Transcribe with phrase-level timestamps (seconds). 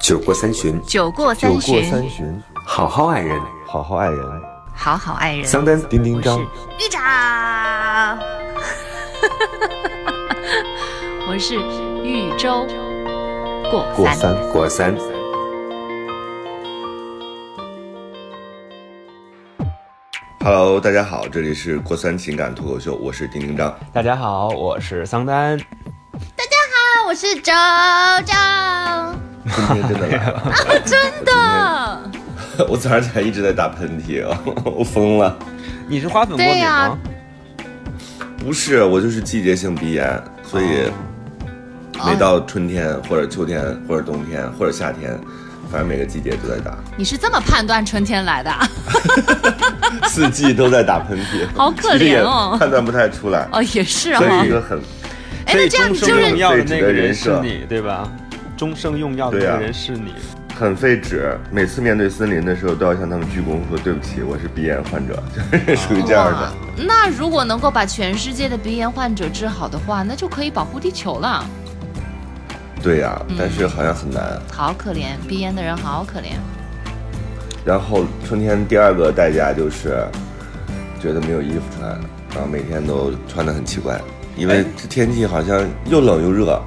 [0.00, 3.38] 酒过三巡，酒过酒过三巡，好好爱人。
[3.66, 4.42] 好好爱人。
[4.74, 5.44] 好好爱人。
[5.44, 8.18] 桑丹，丁丁张，玉长，
[11.28, 11.56] 我是
[12.02, 12.66] 豫州
[13.70, 13.84] 过
[14.14, 14.16] 三。
[14.52, 14.96] 过三。
[14.96, 14.96] 过三。
[20.42, 23.78] Hello，大家好，这里是过三情感脱口秀，我是丁丁张。
[23.92, 25.58] 大家好，我是桑丹。
[25.58, 27.52] 大家好，我是周
[28.24, 28.32] 周，
[29.54, 30.52] 春天真的来了，
[30.84, 32.00] 真的。
[32.68, 34.24] 我早上起来一直在打喷嚏，
[34.64, 35.36] 我疯了。
[35.88, 36.98] 你是花粉过敏对呀吗？
[38.38, 40.90] 不是，我就是季节性鼻炎，所以
[42.06, 45.18] 每到春天或者秋天或者冬天或者夏天，
[45.70, 48.50] 反正每个季节都在打，你是这么判断春天来的？
[50.08, 54.50] 四季都在打喷嚏，好可怜哦判断不太出来，哦，也是所以一。
[54.50, 54.78] 个很
[55.46, 58.06] 哎，所以那这样就是用药的那个人设你，对吧？
[58.60, 60.12] 终生用药的人是你。
[60.54, 61.34] 很费纸。
[61.50, 65.22] 每次面对森林的时候，都要向他们鞠躬说对不起，我是鼻炎患者，
[65.66, 66.52] 就是属于这样的。
[66.76, 71.42] 那如果能够把全世界的鼻炎患者治好的话，那就可以保护地球了。
[72.82, 74.38] 对呀、但是好像很难。
[74.52, 76.32] 好可怜，鼻炎的人好可怜。
[77.64, 80.06] 然后春天第二个代价就是
[81.00, 81.98] 觉得没有衣服穿，
[82.34, 83.98] 然后每天都穿的很奇怪，
[84.36, 86.62] 因为哎这天气好像又冷又热。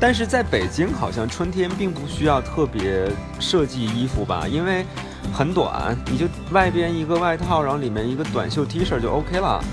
[0.00, 4.84] 但是在北京，好像春天并不需要特别设计衣服吧，因为
[5.32, 9.64] 很短，你就外边一个外套，然后里面一个短袖 T 恤就 OK 了。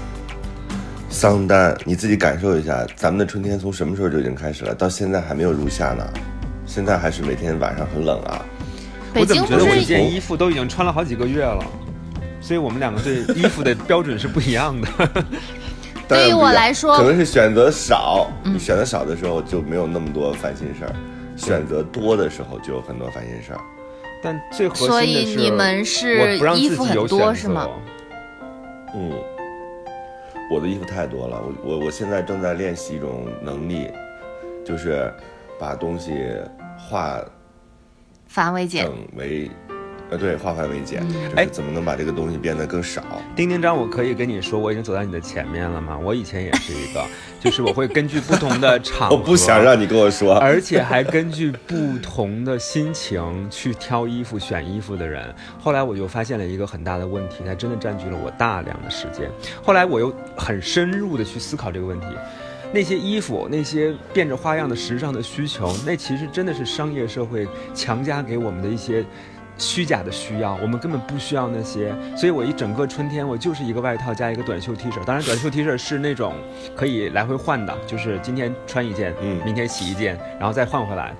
[1.09, 4.73] 桑丹，你自己感受一下，咱们的春天从什么时候就已经开始了？
[4.73, 6.07] 到现在还没有入夏呢，
[6.65, 8.45] 现在还是每天晚上很冷啊。
[9.13, 11.65] 北我怎么觉得我一件衣服都已经穿了好几个月了？
[12.39, 14.87] 所以我们两个对衣服的标准是不一样的。
[16.15, 20.93] 对于我来说可能是选择少，嗯你选择少的时候就没有那么多烦心事儿，
[21.35, 23.59] 选择多的时候就有很多烦心事儿。
[24.23, 27.67] 但最核心的所是，以你们是衣服很多是吗
[28.93, 29.11] 嗯，
[30.51, 33.89] 我的衣服太多了，我我我现在正在练习一种能力，
[34.63, 35.11] 就是
[35.59, 36.13] 把东西
[36.77, 37.19] 化
[38.27, 38.93] 繁为简整。
[39.15, 39.49] 为，
[40.11, 43.01] 呃，对，化繁为简，就哎是怎么能把这个东西变得更少。
[43.33, 45.97] 丁丁张，我可以跟你说，我已经走在你的前面了吗？
[45.97, 47.01] 我以前也是一个，
[47.39, 55.33] 就是我会根据不同的场合， 我不想让你跟我说，而且还根据不同的心情去挑衣服、选衣服的人。
[55.57, 59.31] 后来我就发现了一个很大的问题，它真的占据了我大量的时间。
[59.63, 62.07] 后来我又很深入的去思考这个问题。
[62.73, 69.03] 那些衣服，那些变着花样的时尚的需求，那其实真的是商业社会强加给我们的一些
[69.61, 71.95] 虚假的需要，我们根本不需要那些。
[72.17, 76.33] 所以我一整个春天，我就是一个外套加一个短袖 T 恤，当然短袖 T 恤是那种
[76.75, 81.15] 可以来回换的，就是今天穿一件，嗯明天洗一件，然后再换回来。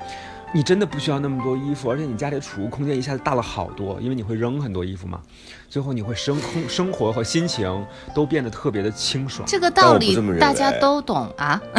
[0.54, 5.18] 你真的不需要那么多衣服，而且你家里的储物空间一下子大了好多，因为你会扔很多衣服嘛。
[5.70, 9.48] 最后你会生空生活和心情都变得特别的清爽。
[9.48, 11.62] 这个道理大家都懂啊。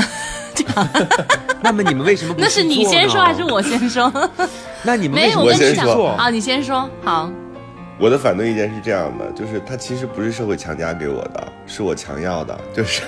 [1.62, 3.42] 那么你们为什么不那是你先说还是？
[3.44, 4.10] 我先说？
[4.84, 6.08] 那你们没有，为什么不我跟你讲先说去做？
[6.10, 6.90] 啊，你先说。
[7.02, 7.30] 好，
[7.98, 13.02] 我的反对意见是这样的，就是它其实不是社会强加给我的，是我强要的， 就是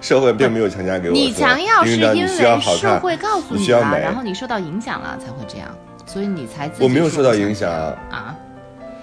[0.00, 1.14] 社会并没有强加给我。
[1.14, 5.68] 你强要是因为社会告诉你了，然后你受到影响了才会这样，
[6.04, 8.36] 所以你才自己我没有受到影响啊啊。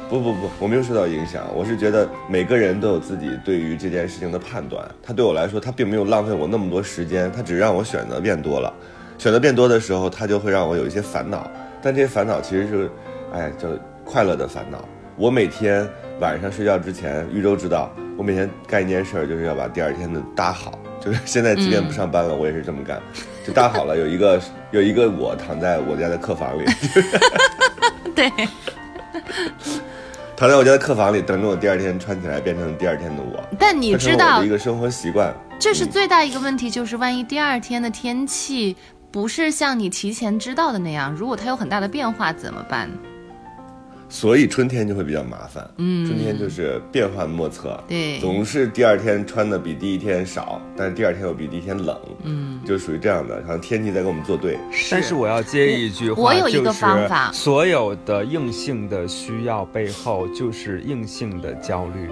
[0.10, 4.84] 不不不，我没有受到影响，我是觉得每个人都有自己对于这件事情的判断。
[5.04, 8.74] 他对我来说，他并没有浪费我那么多时间，他只是让我选择变多了。
[9.20, 11.48] 选择变多的时候，他就会让我有一些烦恼，
[11.82, 12.92] 但这些烦恼其实是，
[13.34, 13.68] 哎，叫
[14.04, 14.84] 快乐的烦恼。
[15.16, 15.88] 我每天
[16.20, 20.78] 晚上睡觉之前，玉州知道，我每天干一件事儿，就是要把第二天的搭好。
[21.00, 23.02] 就是现在，即便不上班了，我也是这么干，
[23.46, 23.98] 就搭好了。
[23.98, 24.42] 有一个
[24.72, 26.66] 有一个我躺在我家的客房里，
[28.14, 28.30] 对，
[30.36, 33.42] 躺在我家的客房里，等着我第二天穿起来变成第二天的我。
[33.58, 35.34] 但你知道了我的一，个生活习惯。
[35.58, 38.76] 这是最大一个问题，就是万一第二天的天气
[39.12, 42.90] 不是像你提前知道的那样，如果它有很大的变化怎么办？
[44.12, 45.68] 所以春天就会比较麻烦。
[45.78, 48.20] 嗯，春天就是变幻莫测，对。
[48.20, 54.58] 总是第二天穿的比第一天少，但是第二天又比第一天冷，嗯，就属于这样的，好像天气在跟我们作对。
[54.90, 57.28] 但是我要接一句话，我有一个方法。
[57.28, 62.10] 就是所有的硬性的需要背后就是硬性的焦虑，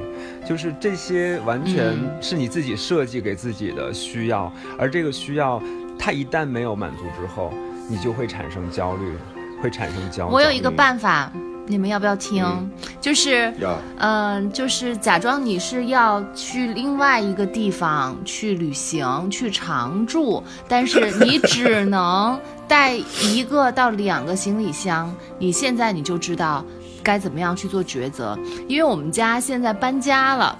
[0.47, 2.09] 就是这些完全嗯。
[2.21, 5.59] 是你自己设计给自己的需要，而这个需要
[5.97, 7.51] 它一旦没有满足之后，
[7.89, 9.17] 你就会产生焦虑，
[9.61, 10.33] 会产生焦虑。
[10.33, 11.31] 我有一个办法，
[11.65, 12.43] 你们要不要听？
[12.45, 26.65] 嗯就是，要嗯、就是假装你是要去另外一个地方去旅行、去常住，但是你只能带一个到两个行李箱，你现在你就知道
[27.01, 28.37] 该怎么样去做抉择。
[28.67, 30.57] 因为我们家现在搬家了，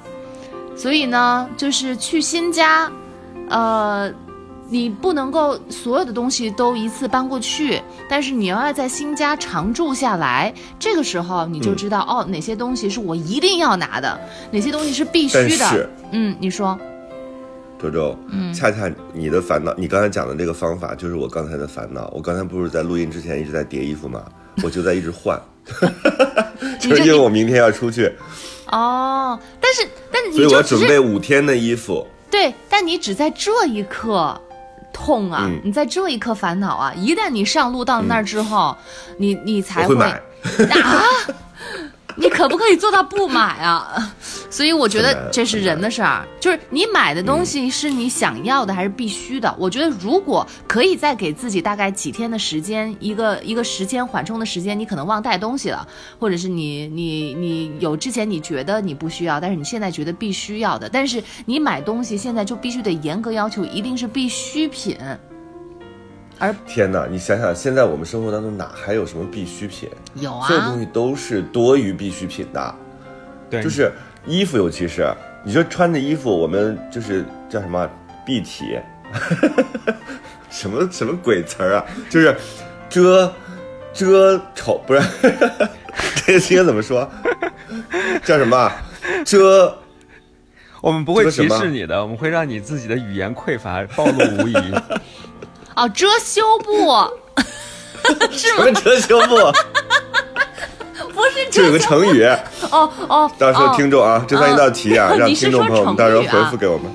[0.76, 2.90] 所以呢，就是去新家，
[3.50, 4.10] 呃，
[4.70, 14.20] 你不能够所有的东西都一次搬过去，但是你要要在新家常住下来，这个时候你就知道、哦，哪些东西是我一定要拿的，
[14.52, 15.66] 哪些东西是必须的。
[15.70, 16.78] 是嗯，你说，
[17.82, 22.12] 周周，嗯，恰恰你的烦恼，你刚才讲的这个方法就是我刚才的烦恼。
[22.14, 24.24] 我刚才不是在录音之前一直在叠衣服吗？
[24.64, 25.40] 我就在一直换，
[26.80, 28.12] 就是因为我明天要出去，
[28.72, 32.06] 哦，但是但你所以我要准备五天的衣服。
[32.30, 34.40] 对，但你只在这一刻
[34.98, 36.92] 痛啊，嗯你在这一刻烦恼啊。
[36.96, 38.76] 一旦你上路到了那儿之后，
[39.18, 40.10] 你你才我会买，
[40.72, 41.04] 啊。
[42.18, 44.14] 你可不可以做到不买啊？
[44.50, 49.54] 所以我觉得这是人的事儿，就是你买的东西是你想要的还是必须的？
[49.60, 55.88] 我觉得如果可以再给自己大概几天的时间，一个一个时间缓冲的时间，你可能忘带东西了，
[56.20, 64.98] 或者是你你你有之前你觉得你不需要，但是你现在觉得必须要的，但是你买东西现在就必须得严格要求，一定是必需品。
[66.40, 67.08] 而天哪！
[67.10, 69.90] 你想想，现在我们生活当中哪还有什么必需品？
[70.16, 72.76] 有啊所有东西都是多余必需品的。
[73.50, 73.92] 对，就是
[74.26, 75.12] 衣服，尤其是
[75.44, 77.90] 你说穿着衣服，我们就是叫什么
[78.26, 78.78] 蔽体，
[80.50, 81.86] 什么什么鬼词儿啊？
[82.10, 82.36] 就是
[82.88, 83.34] 遮
[83.94, 85.02] 遮丑，不是
[86.26, 87.10] 这个应该怎么说？
[88.24, 88.76] 叫什么啊？
[89.26, 89.76] 遮
[90.82, 94.56] 我们不会歧视你的，我们会让你自己的语言匮乏暴露无遗。
[95.78, 96.74] 哦，遮羞布
[98.34, 98.64] 是吗？
[98.66, 99.38] 什么遮羞布？
[101.14, 102.24] 不是这有个成语，
[102.72, 106.92] 哦哦，到时候哦听众啊，这算一道题啊，哦让听众朋友们到时候回复给我们。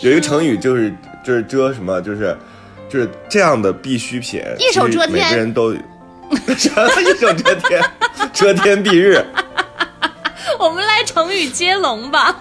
[0.00, 0.92] 有一个成语就是
[1.24, 2.36] 就是遮什么，就是
[2.90, 5.78] 就是这样的必需品，一手遮天每个人都有。
[6.56, 7.82] 什么一手遮天，
[8.32, 9.22] 遮天蔽日，
[10.58, 12.34] 我们来成语接龙吧。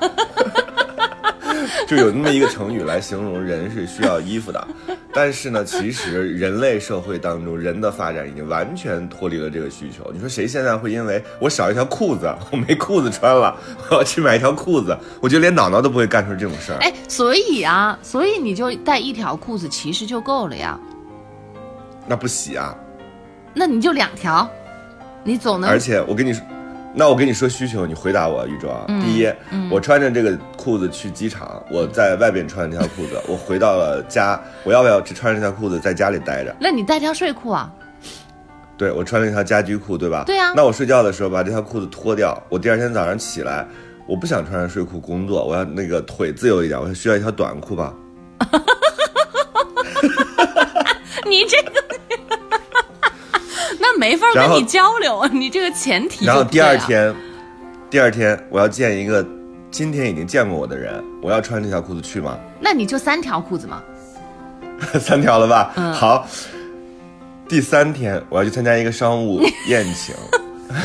[1.88, 4.68] 就有那么一个成语来形容人是需要衣服的。
[5.14, 10.10] 但是呢，其实人类社会当中，人的发展已经完全脱离了这个需求。
[10.14, 13.56] 你说谁现在会因为我少一条裤子，我没裤子穿了，
[13.90, 14.98] 我要去买一条裤子？
[15.22, 16.78] 我觉得连脑脑都不会干出这种事儿。
[16.84, 20.80] 哎，所以啊，所以你就带一条裤子其实就够了呀。
[22.08, 22.74] 那不洗啊？
[23.54, 24.50] 那你就两条，
[25.26, 26.42] 你总能而且我跟你说，
[26.94, 28.86] 那我跟你说需求，你回答我，宇宙啊。
[28.90, 29.32] 嗯第一，
[29.70, 36.54] 我穿着这个裤子去机场，我在外边穿这条裤子， 我回到了家，我要不要只穿着这条裤子在家里待着？
[36.60, 37.72] 那你带条睡裤啊。
[38.78, 40.24] 对我穿了一条家居裤，对吧？
[40.26, 43.66] 对啊那我睡觉的时候把这条裤子脱掉，我第二天早上起来，
[44.08, 47.94] 我不想穿上睡裤工作，我要那个腿自由一点，我需要一条短裤吧？
[51.30, 51.72] 你这个，
[52.28, 52.36] 那
[53.98, 55.30] 没法跟你交流啊！
[55.34, 57.14] 你这个前提就然后第二天，
[57.90, 59.26] 第二天我要见一个
[59.70, 62.38] 今天已经见过我的人，我要穿这条裤子去吗？
[62.60, 63.82] 那你就三条裤子吗。
[65.00, 65.74] 三条了吧？
[65.76, 66.28] 嗯好。
[67.48, 70.16] 第三天我要去参加一个商务宴请，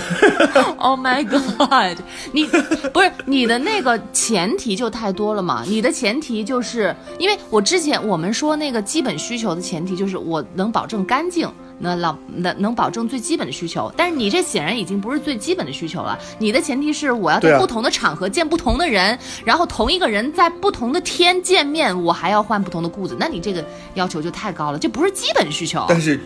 [0.78, 1.96] Oh my god！
[2.32, 2.44] 你
[2.92, 5.62] 不是你的那个前提就太多了嘛？
[5.64, 11.48] 你的前提就是因为我之前我们说那个基本需求的前提就是我能保证干净，
[11.78, 13.92] 那老能能保证最基本的需求。
[13.96, 16.18] 但是你这显然已经不是最基本的需求了。
[16.38, 23.64] 你的前提是我要在不同的场合见不同的人，然后同一个人在不同的天见面，我还要换不同的裤子，那你这个
[23.94, 25.84] 要求就太高了，这不是基本需求。
[25.88, 26.20] 但是，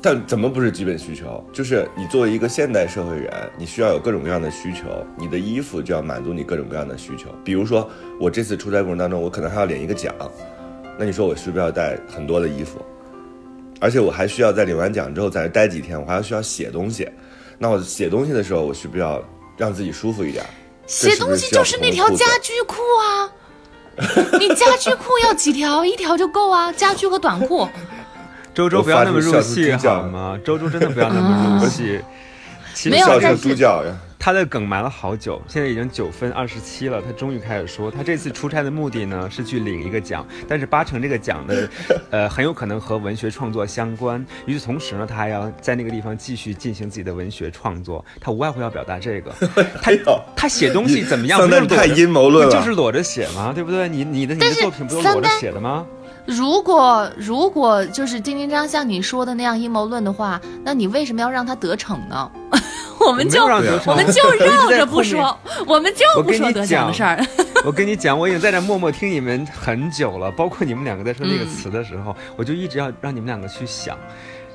[0.00, 1.42] 但怎么不是基本需求？
[1.52, 4.84] 就是你作为一个现代社会人，你需要有各种各样的需求，
[5.16, 7.28] 你的衣服就要满足你各种各样的需求。
[7.44, 7.88] 比如说，
[8.20, 10.14] 我这次出差过程当中，我可能还要领一个奖，
[10.98, 12.84] 那你说我需不需要带很多的衣服？
[13.82, 17.08] 而且我还需要在领完奖之后在这待几天，我还要需要写东西。
[17.58, 19.20] 那我写东西的时候，我需不需要
[19.56, 20.44] 让自己舒服一点？
[20.86, 23.28] 这写东西就是那条家居裤啊，
[24.38, 25.84] 你家居裤要几条？
[25.84, 27.68] 一条就够啊， 家居和短裤。
[28.54, 30.38] 周周不要那么入戏猪叫好吗？
[30.44, 32.00] 周周真的不要那么入戏。
[32.88, 33.94] 没有但是猪叫呀！
[34.24, 41.54] 他的梗埋了好久，现在已经九分二十七了，他终于开始说，他这次出差的目的呢是去领一个奖，但是八成这个奖呢，
[42.10, 44.24] 呃，很有可能和文学创作相关。
[44.46, 49.32] 与此同时呢，他还要在那个地方继续进行自己的文学创作，他无外乎要表达这个。
[49.82, 49.90] 他
[50.36, 51.40] 他写东西怎么样？
[51.40, 53.50] 桑不就是裸着丹太阴谋论了不就是裸着写吗？
[53.52, 53.88] 对不对？
[53.88, 55.84] 你你的你的作品不都裸着写的吗？
[56.24, 62.30] 如果如果就是丁丁章像你说的那样阴谋论的话，那你为什么要让他得逞呢？
[63.06, 67.24] 我们就我们就 绕着不说，我们就不说得奖的事儿。
[67.64, 73.96] 我跟你讲，我已经在这默默听你们很久了，包括你们两个在说那个词的时候，我就一直要让你们两个去想。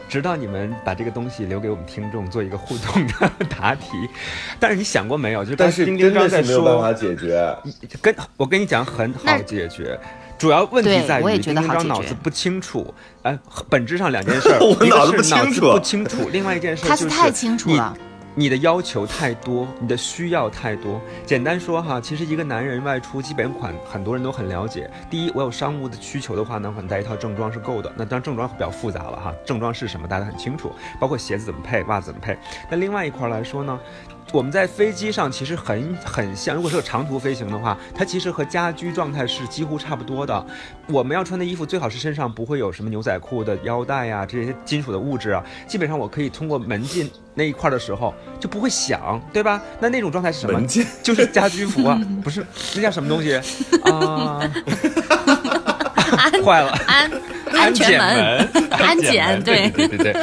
[0.10, 3.88] 直到你们把这个东西留给我们听众做一个互动的答题，
[4.58, 5.44] 但是你想过没有？
[5.44, 7.58] 就是但是丁丁章在真的是没有办说法解决。
[8.02, 10.00] 跟我跟你讲很好解决，
[10.38, 13.38] 主要问题在于我也觉得丁丁章好解决脑子不清楚，哎，
[13.70, 17.94] 本质上两件事儿我一个脑子不是脑子清楚不清楚，另外一件事就是他太清楚你了。
[18.40, 21.02] 你的要求太多，你的需要太多。
[21.26, 24.88] 简单说哈，其实一个男人外出，基本款很多人都很了解。
[25.10, 27.92] 第一，我有商务的需求的话呢，可能带一套正装是够的。
[27.96, 32.38] 那当然正装比较复杂了哈，正装是什么大家很清楚，包括鞋子怎么配，袜子怎么配。
[32.70, 33.80] 那另外一块来说呢，
[34.34, 40.46] 我们在飞机上其实很很像，如果是个长途飞行的话，它其实和家居状态是几乎差不多的。
[40.88, 49.62] 我们要穿的衣服最好是身上不会有什么牛仔裤的腰带呀、这些金属的物质啊，基本上我可以通过门禁那一块的时候就不会响，对吧？
[49.80, 50.60] 那那种状态是什么？
[51.02, 53.36] 就是家居服啊， 不是那叫什么东西
[53.84, 54.42] 啊？
[56.44, 57.10] 坏了，安
[57.54, 60.16] 安全门，安检对对对。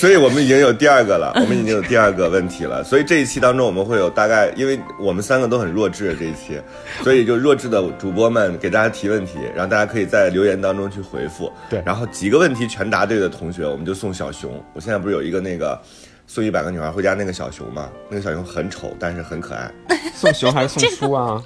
[0.00, 2.82] 所以我们已经有第二个了， 我们已经有第二个问题了。
[2.82, 6.58] 所以这一期当中，我们会有大概，因为我们三个都很弱智这一期，
[7.02, 11.52] 所以就弱智的主播们给大家提问题，然后大家可以在留言当中去回复。
[11.68, 14.50] 对然后几个问题全答对的同学，我们就送小熊。
[14.72, 15.78] 我现在不是有一个那个
[16.26, 17.90] 送一百个女孩回家那个小熊吗？
[18.08, 19.70] 那个小熊很丑，但是很可爱。
[20.16, 21.42] 送熊还是送书啊？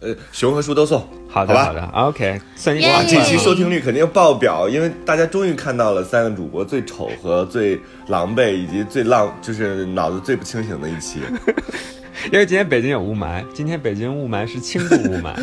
[0.00, 1.06] 呃，熊和书都送。
[1.30, 11.20] 好吧好的好的，OK，算你耶哇，这期收听率肯定爆表，因为大家终于看到了三个主播最丑和最狼狈，以及最浪，就是脑子最不清醒的一期。
[12.32, 15.34] 因为今天北京有雾霾，今天北京雾霾是轻度雾霾。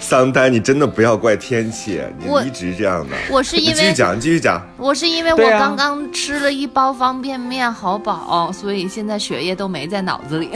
[0.00, 3.16] 桑丹，你真的不要怪天气，你一直这样的。
[3.30, 4.64] 我是因为继续讲，继续讲。
[4.78, 10.48] 我是因为我刚刚吃了一包方便面，好饱，所以现在血液都没在脑子里。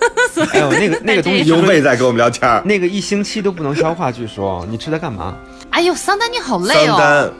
[0.52, 2.62] 哎呦，那个那个东西优妹在跟我们聊天儿。
[2.64, 5.34] 那个一星期都不能消化，据说你吃它干嘛？
[5.70, 6.96] 哎呦，桑丹你好累哦。
[6.96, 7.30] 桑丹，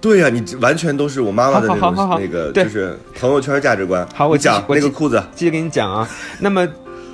[0.00, 4.06] 对呀、你完全都是我妈妈的那好好好好种那个，就是朋友圈价值观。
[4.14, 6.08] 好我讲我那个裤子，继续给你讲啊，
[6.38, 6.66] 那么。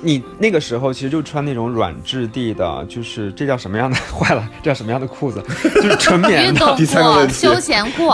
[0.03, 3.95] 你那个时候其实就穿那种软质地的，就是这叫什么样的？
[4.11, 5.39] 坏了，这叫什么样的裤子？
[5.75, 6.47] 就是纯棉的。
[6.47, 8.11] 运动 第三个问裤、题休闲裤，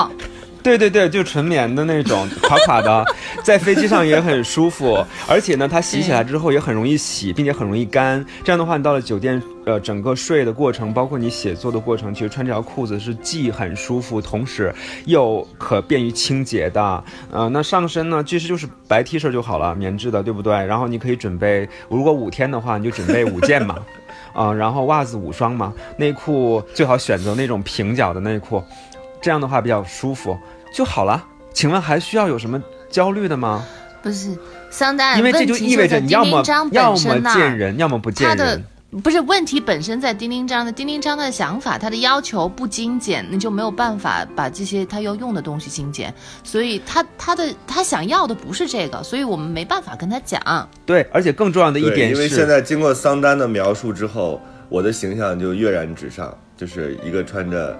[0.63, 3.05] 对对对，就纯棉的那种， 垮垮的，
[3.43, 8.23] 在飞机上也很舒服，而且呢，它洗起来之后也很容易洗，并且很容易干。
[8.43, 14.73] 这样的话，你到了酒店，呃，整个睡的过程，包括你写作的过程，其实穿这条裤子是既很舒服，同时
[15.05, 17.03] 又可便于清洁的。
[17.31, 20.53] 呃，那上身呢，其实就是白 T 恤就好了，棉质的，对不对？
[20.65, 23.77] 然后你可以准备，如果五天的话，你就准备五件嘛。
[24.33, 28.63] 啊、然后袜子五双嘛，内裤最好选择那种平角的内裤，
[29.27, 30.37] 这样的话比较舒服
[30.73, 31.21] 就好了。
[31.51, 33.65] 请问还需要有什么焦虑的吗？
[34.01, 34.33] 不是
[34.69, 38.63] 桑丹，因为这就意味着你要么丁丁章要么见人，要么不见他的人。
[39.03, 50.69] 不是问题本身在丁丁章的，丁丁章的想法，他的要求不精简，那就没有办法把这些他要用的东西精简，所以他他的他想要的不是这个，所以我们没办法跟他讲。
[50.85, 57.77] 对，而且更重要的一对，点因为现，在经过桑丹的描述之后，我的形象就跃然纸上，就是一个穿着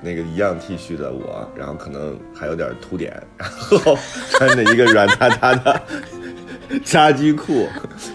[0.00, 3.98] 那个一样 T 恤的我，然后可能还有点凸点，然后
[4.30, 5.80] 穿着一个软塌塌的
[6.84, 7.68] 家居裤，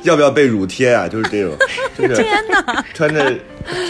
[0.04, 1.08] 要不要被乳贴啊？
[1.08, 1.58] 就是这种，
[1.98, 3.34] 就是天哪，穿着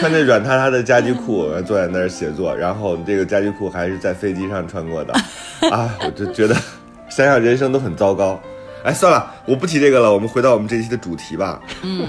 [0.00, 5.12] 穿着软塌塌的家居裤，然后坐在那儿写作，然后这个家居裤还是在飞机上穿过的，
[5.70, 6.54] 啊，我就觉得
[7.08, 8.40] 想想人生都很糟糕。
[8.82, 11.58] 哎，算了，我不提这个了，我们回到我们这期的主题吧。
[11.82, 12.06] 嗯，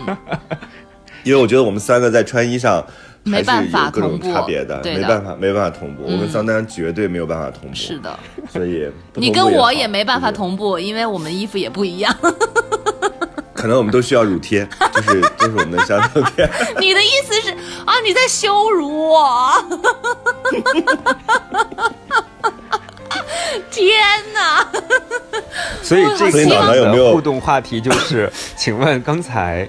[1.24, 2.86] 因为我觉得我们三个在穿衣上
[3.26, 6.04] 没办法各种同步差别的，没办法，没办法同步。
[6.04, 8.18] 我跟桑丹绝对没有办法同步，是，的，
[8.52, 12.16] 所以 你跟我也没办法，同步，因为我们衣服也不一样。
[13.54, 16.48] 可能我们都需要乳贴，就是就是我们的相同点。
[16.80, 17.52] 你的意思是
[17.84, 19.52] 啊，你在羞辱我？
[23.72, 23.90] 天
[24.34, 24.68] 哪！
[25.82, 29.68] 所以这所以个脑袋有没有互动话题就是，请问刚才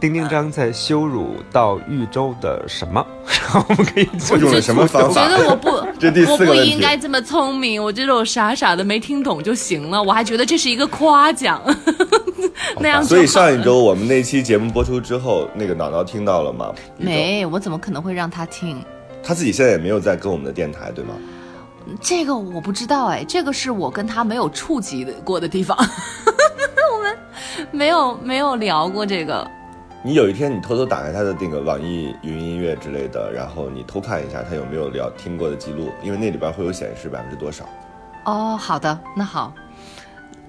[0.00, 3.04] 丁丁章在羞辱到豫州的什么？
[3.26, 7.82] 然后我们可以做用了什么方法我觉得我不， 这第四我不个问题应该这么聪明。
[7.82, 11.60] 我觉得我傻傻的没听懂就行了，我还觉得这是一个夸奖，
[12.78, 16.72] 那样所以上一周我们那期节目播出之后，那个脑脑听到了吗？
[16.96, 18.80] 没，我怎么可能会让他听？
[19.20, 21.14] 他自己现在也没有在跟我们的电台，对吗？
[22.00, 25.76] 这个我不知道哎，这个是我跟他没有触及的过的地方，
[26.94, 27.18] 我们
[27.72, 29.44] 没有没有聊过这个。
[30.08, 37.68] 你有一天你偷偷打开他的那个网易云音乐之类的，然后你偷看一下他有没有聊听过的记录，因为那里边会有显示百分之多少。
[38.24, 39.52] 哦，好的，那好。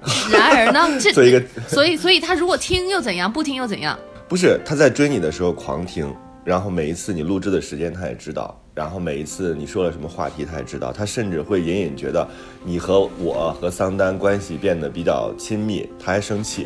[0.32, 4.00] 然而呢，这 做一个 所以所以他如果听又怎样，不听又怎样？
[4.30, 6.10] 不是他在追你的时候狂听，
[6.46, 12.26] 然后每一次你录制的时间他也知道，然后每一次你说了什么话题他也知道，他甚至会隐隐觉得
[12.64, 16.66] 你和我和桑丹关系变得比较亲密，他还生气，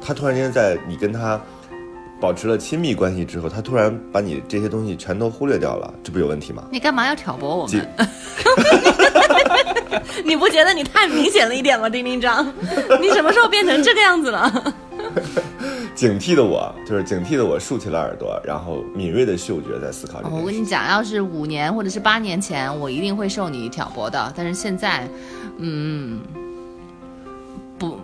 [0.00, 1.40] 他突然间在你跟他
[2.20, 6.64] 保持了亲密关系之后，他突然把你这些东西全都忽略掉了，这不有问题吗？
[6.70, 7.88] 你干嘛要挑拨我记们？
[10.24, 12.46] 你不觉得你太明显了一点吗，丁丁张？
[13.00, 14.74] 你什么时候变成这个样子了？
[15.94, 20.20] 警惕的我，就是警惕的我竖起了耳朵，然后敏锐的嗅觉在思考。
[20.30, 24.32] 我跟你讲，要是五年或者是八年前，我一定会受你挑拨的。
[24.36, 25.08] 但是现在，
[25.58, 26.20] 嗯，
[27.78, 27.98] 不，不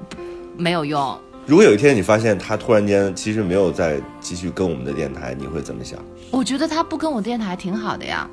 [0.57, 1.17] 没有用。
[1.47, 5.97] 如果有一天你发现他突然间其实没有再继续跟我们的电台，你会怎么想？
[6.33, 8.29] 我觉得他不跟我电台挺好的呀，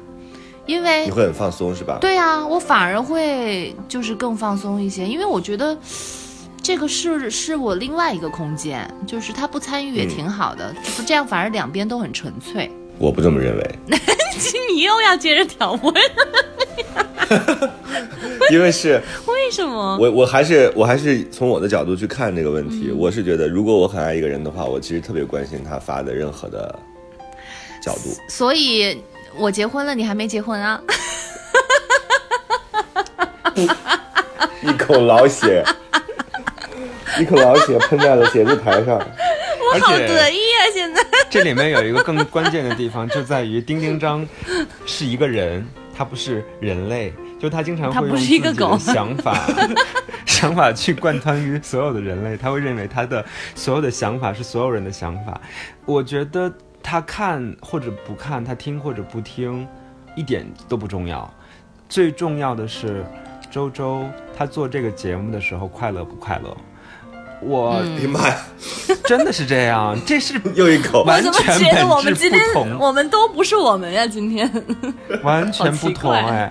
[0.66, 2.00] 因为你会很放松是吧？
[2.02, 5.78] 对啊，我反而会就是更放松一些，因为我觉得
[6.60, 12.68] 这个是是我另外一个空间，就是他不参与也挺好的，这这样反而两边都很纯粹。
[12.98, 13.76] 我不这么认为，
[14.74, 15.94] 你又要接着挑拨，
[18.52, 19.98] 因为是为什么？
[20.00, 26.78] 我我还是我还是从我的角度去看这个问题，我是觉得如果我很爱一个人的话，我其实特别关心他发的任何的
[27.82, 28.16] 角度。
[28.28, 29.02] 所以
[29.38, 30.82] 我结婚了，你还没结婚啊？
[34.62, 35.64] 一口老血，
[37.20, 39.00] 一口老血喷在了写字台上。
[39.74, 40.60] 我好得意啊！
[40.74, 44.28] 现在这里面有一个更关键的地方，就在于丁丁张
[44.86, 45.66] 是一个人，
[45.98, 47.12] 他不是人类，
[47.44, 49.38] 就他经常会用自己的想法
[50.26, 55.42] 想法去贯穿于所有的人类，他会认为他的所有的想法是所有人的想法。
[55.84, 56.50] 我觉得
[56.82, 59.68] 他看或者不看，他听或者不听，
[60.16, 61.30] 一点都不重要，
[61.90, 63.04] 最重要的是
[63.52, 66.56] 周周他做这个节目的时候快乐不快乐。
[67.42, 68.38] 我的妈呀，
[69.04, 71.04] 真的是这样，这是又一口。
[71.04, 74.08] 完我怎么全觉得我本质们今天不同我们都不是我们呀？
[74.08, 74.50] 今天
[75.24, 76.50] 完全不同哎。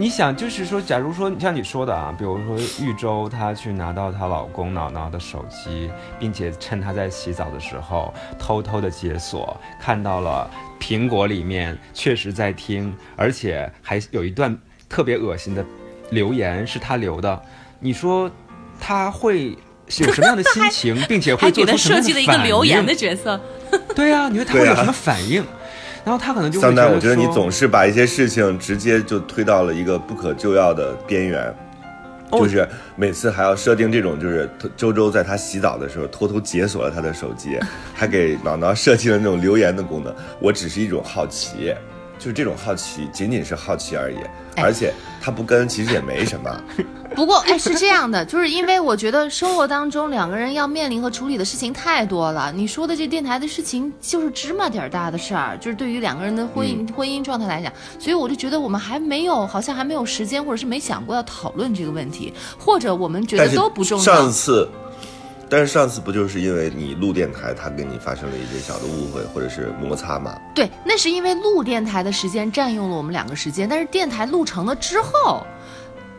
[0.00, 5.90] 你想，就是说，假如说像你说的啊，比如说玉州她去拿到她老公脑脑的手机，
[6.20, 14.56] 并且趁她在洗澡的时候偷偷的解锁，看到了苹果里面确实在听，而且还有一段
[14.88, 15.66] 特别恶心的
[16.10, 17.42] 留言是她留的。
[17.80, 18.30] 你说
[18.78, 19.58] 她会
[19.98, 23.40] 有什么样的心情，并且会给他做出什么样的设计了一个反留言应的角色，
[23.96, 25.44] 对啊，你说她会有什么反应？
[26.08, 31.54] 然后他可能就会桑丹，我觉得你总是把一些事情直接就推到了一个不可救药的边缘，
[32.30, 32.66] 哦就是
[32.96, 37.58] 每次还要设定这种，就是周周在他洗澡的时候偷偷解锁了他的手机，
[37.92, 40.14] 还给脑脑设计了那种留言的功能。
[40.40, 41.74] 我只是一种好奇，
[42.18, 44.16] 就是这种好奇，仅仅是好奇而已，
[44.54, 46.64] 哎而且他不跟其实也没什么。
[47.14, 52.52] 不过，哎，是这样的，就是因为我觉得生活当中两个人要面临和处理的事情太多了。
[52.52, 64.30] 你说的这电台的事情就是芝麻点儿大的事儿，就是对于两个人的婚姻、婚姻状态来讲，所以我就觉得我们还没有，好像还没有时间，或者是没想过要讨论这个问题，或者我们觉得都不重要上。
[64.30, 64.68] 次，
[65.48, 70.38] 但是上次不就是因为你录电台，他跟你发生了一些小的误会或者是摩擦吗？
[70.54, 75.44] 对，那是因为录电台的时间占用了我们两个时间，但是电台录成了之后。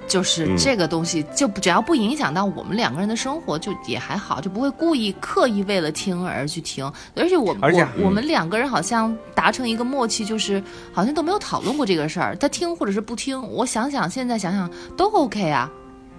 [0.09, 6.91] 就是嗯这个东西，就不只要不影响到我们两个人的生活，就也还好，就不会故意刻意为了听而去听。
[7.15, 13.39] 而且我而且我我们两个人好像达成一个默契，就是好像都没有讨论过这个事儿，他听或者是不听。
[13.49, 15.69] 我想想，现在想想都 OK 啊，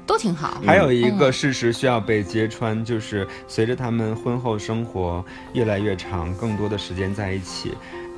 [0.06, 0.60] 都挺好。
[0.64, 7.72] 还有一个事实需要被揭穿，就是随着他们婚后生活越来越长，更多的时间在一起，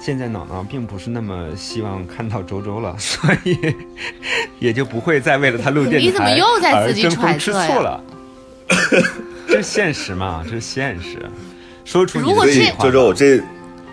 [0.04, 3.56] 现在脑脑并不是那么希望看到周周了， 所以
[4.58, 8.04] 也就不会再为了他录电台你怎么又在自争风吃揣测呀醋了。
[9.46, 10.42] 这是现实嘛？
[10.44, 11.18] 这是现实。
[11.84, 13.40] 说出你的计划周周，我这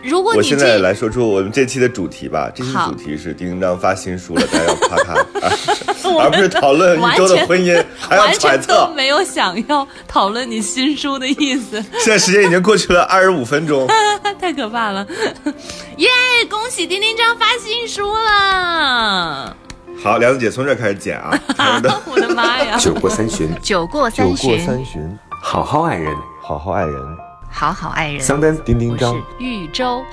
[0.03, 2.49] 如果你我现在来说出我们这期的主题吧。
[2.55, 5.13] 这期主题是丁丁章发新书了，大家要夸他，
[6.19, 8.93] 而而不是讨论一周的婚姻，还要完揣全都测。
[8.95, 11.83] 没有想要讨论你新书的意思。
[11.99, 13.87] 现在时间已经过去了二十五分钟，
[14.39, 15.05] 太可怕了！
[15.97, 16.07] 耶，
[16.49, 19.55] 恭喜丁丁章发新书了！
[20.01, 21.37] 好，梁子姐从这儿开始剪啊。
[21.57, 22.77] 他们的我的妈呀！
[22.77, 26.15] 酒过三巡，酒过三巡，巡，好好爱人。
[26.41, 27.28] 好好爱人。
[27.49, 28.21] 好好爱人。
[28.21, 30.03] 桑丹丁丁我张是豫州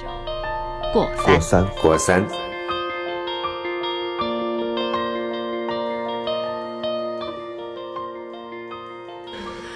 [0.92, 1.40] 过三。
[1.40, 2.27] 三，过三，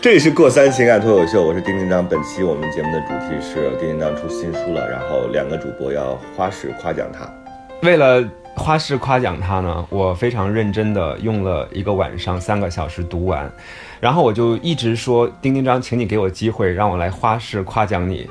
[0.00, 2.06] 这里是过三情感脱口秀，我是丁丁张。
[2.06, 7.30] 本期我们节目的主题是丁丁张出新书了，然后两个主播要花式夸奖他。
[7.82, 8.22] 为了
[8.56, 13.50] 花式夸奖他呢，我非常认真的用了一个晚上三个小时读完，
[14.00, 18.28] 然后我就一直说丁丁张，请你给我机会，让我来花式夸奖你。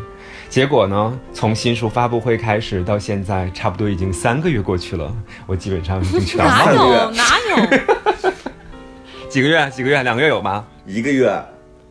[0.50, 5.12] 结果呢，从新书发布会开始到现在，差不多已经三个月过去了，
[5.48, 8.30] 我基本上已经去到哪三个月有哪有？
[9.30, 10.66] 几个月，几个月，两个月有吗？
[10.86, 11.40] 一个月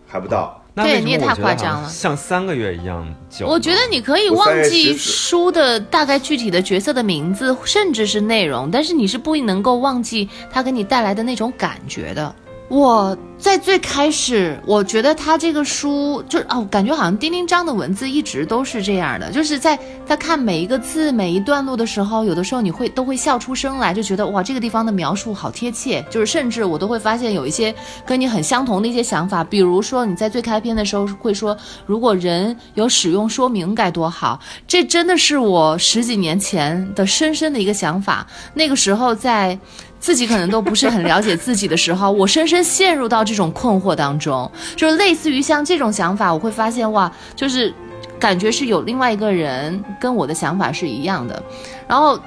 [0.06, 3.46] 还不到，对你也太夸张了像三个月一样久。
[3.46, 12.34] 我觉得你可以忘记书的大概具体的角色的名字，甚至是内容，但是你是不能够忘记它给你带来的那种感觉的。
[12.68, 39.58] 我在最开始，我觉得他这个书就哦，感觉好像丁丁章的文字一直都是这样的，就是在他看每一个字、每一段落的时候，有的时候你会都会笑出声来，就觉得哇，这个地方的描述好贴切，就是甚至我都会发现有一些跟你很相同的一些想法，比如说你在最开篇的时候会说，如果人有使用说明该多好，这真的是我十几年前的深深的一个想法，那个时候在。
[40.00, 47.72] 自己可能都不是很了解自己的时候，我深深陷入到这种困惑当中，就是类似于像这种想法，我会发现哇，就是
[48.18, 51.42] 感觉是有另外一个人跟我的想法是一样的，
[51.86, 52.18] 然后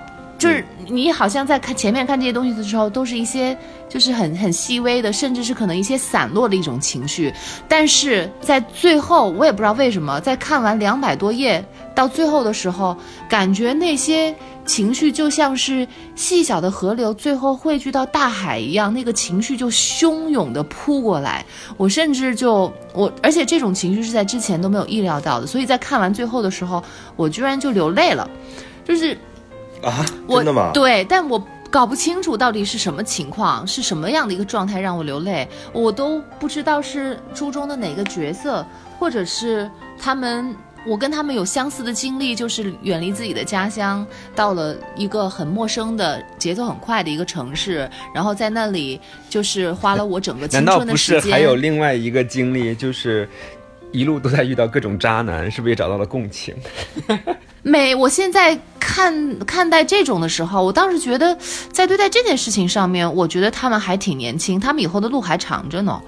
[0.41, 3.55] 就是你好像在看前面看这些东西的时候，都是一些
[3.87, 7.31] 就是很很细微的，甚至是可能一些散落的一种情绪，
[7.67, 12.97] 但是在最后，我也不知道为什么，在看完两百多页到最后的时候，
[13.29, 21.45] 感觉那些情绪就像是细小的河流，最后汇聚到大海一样，那个情绪就汹涌的扑过来。
[21.77, 26.83] 我甚至就我，而且这种情绪是在之前都没有意料到的，所以在看完最后的时候，
[27.15, 28.27] 我居然就流泪了，
[28.83, 29.15] 就是
[29.83, 30.71] 啊，真的吗？
[30.73, 38.65] 对，但我搞不清楚到底是什么情况，是什么样的一个状态让我流泪，我都不知道是初中的哪个角色，
[38.99, 40.55] 或者是他们。
[40.83, 51.21] 我跟他们有相似的经历，就是远离自己的家乡，到了一个很陌生的、节奏很快的一个城市，然后在那里就是花了我整个青难道不春的时间。
[51.21, 53.29] 是还有另外一个经历，就是
[53.91, 56.55] 一路都在遇到各种渣男，是不是也找到了共情？
[57.63, 61.37] 每我现在看看待这种的时候，我当时觉得，
[61.71, 66.01] 在对待这件事情上面，我觉得他们还挺年轻，他们以后的路还长着呢。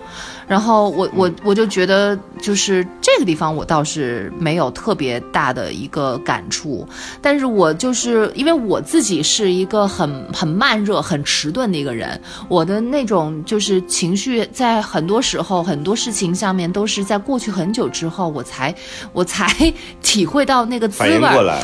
[0.48, 6.88] 然后我我我就觉得，就是这个地方我倒是没有特别大的一个感触，
[7.22, 18.74] 但是我就是因为我自己是一个很很慢热、很迟钝的一个人，我的那种就是情绪，在很多时候很多事情上面都是在过去很久之后，我才
[19.14, 21.20] 我才体会到那个滋味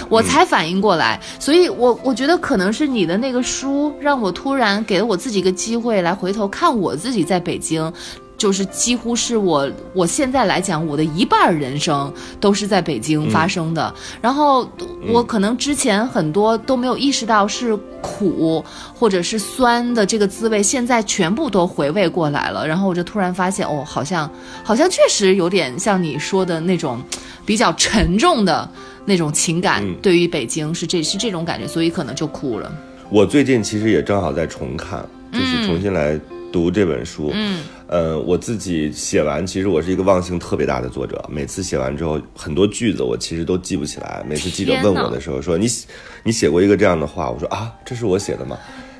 [0.10, 1.20] 我才反应过来。
[1.40, 7.92] 所以我我觉得可能是你的那个书，让我突然给了我自己一个机会来回头看我自己在北京。
[8.40, 13.94] 就是几乎是我我现在来讲，我的一半人生都是在北京发生的。
[14.22, 14.68] 然后
[15.12, 18.64] 我可能之前很多都没有意识到是苦
[18.96, 22.66] 或者是酸的这个滋味，现在全部都回味过来了。
[22.66, 24.32] 然后我就突然发现，哦，好像
[24.64, 27.00] 好像确实有点像你说的那种
[27.46, 28.68] 比较沉重的
[29.04, 32.72] 那种情感，嗯对于北京是这是这种感觉，所以可能就哭了。
[33.10, 36.18] 我最近其实也正好在重看，就是重新来
[36.54, 37.32] 读这本书。
[37.34, 41.28] 嗯，呃，我自己写完，其实我是一个忘性特别大的作者。
[41.28, 44.24] 每次写完之后，很多句子我其实都记不起来。
[44.30, 45.88] 每次记者问我的时候说你写
[46.24, 48.56] 你写过一个这样的话，我说啊，这是我写的吗？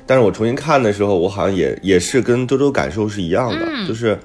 [0.06, 4.18] 但是我重新看的时候，我好像也也是跟周周感受是一样的，就是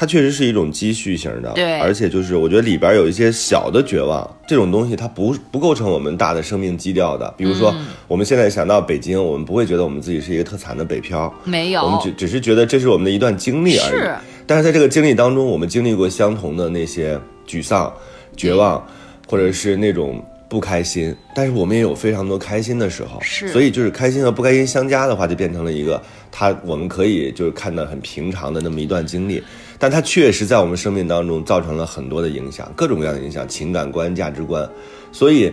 [0.00, 1.80] 它确实是一种积蓄型的，对。
[1.80, 7.34] 而且就是我觉得里边有一些小的绝望，这种东西它不不构成我们大的生命基调的。
[7.36, 7.74] 比如说，
[8.06, 13.98] 我们现在想到北京，我们不会觉得我们自己是一个特惨的北漂，没有，我们只只是觉得这是我们的一段经历而已。
[13.98, 14.14] 是。
[14.46, 17.92] 但是在这个经历当中，我们经历过相同的那些沮丧、
[18.36, 18.80] 绝望，
[19.26, 23.20] 或者是那种不开心，但是我们也有非常多开心的时候。
[23.20, 29.42] 是所以就是开心和不开心相加的话，就变成了一个他我们可以就是看到很平常的那么一段经历，
[29.78, 34.68] 但它确实在我们生命当中造成了很多的影响，各种各样的影响，情感观、价值观，
[35.12, 35.52] 所以。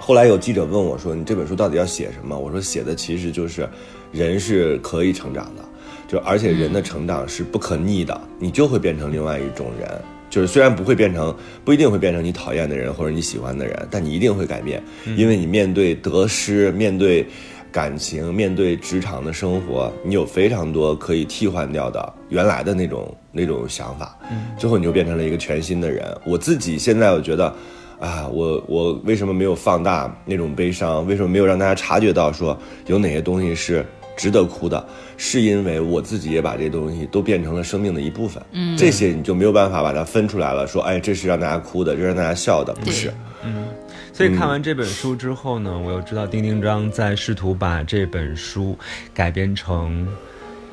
[0.00, 3.68] 后来有记者问我说：“你这本书到底要写什么？”我说：“写的其实就是，
[4.12, 5.64] 人是可以成长的，
[6.06, 9.90] 就而且人的成长是不可逆的，你就会变成另外一种人。
[10.30, 14.82] 就是虽然不会变成，不一定会变成你讨厌的人或者你喜欢的人，但你一定会改变，
[15.16, 17.26] 因为你面对得失，面对
[17.70, 24.16] 感情，面对职场的生活，你有非常多可以替换掉的原来的那种那种想法，
[24.58, 26.04] 最后你就变成了一个全新的人。
[26.24, 27.54] 我自己现在我觉得。
[28.00, 31.04] 啊，我我为什么没有放大那种悲伤？
[31.04, 33.84] 为什么没有让大家察觉到说有哪些东西是
[34.18, 34.84] 值得哭的？
[35.16, 38.42] 是因为我自己也把这些东西都变成了生命的一部分。
[38.50, 43.14] 嗯，这些你就没有办法把它分出来了，说哎，这是让大家哭的，这是让大家笑的，不是。
[43.44, 43.64] 嗯
[44.12, 48.76] 所以看完这本书之后呢，我又知道丁丁章在试图把这本书
[49.14, 50.08] 改编成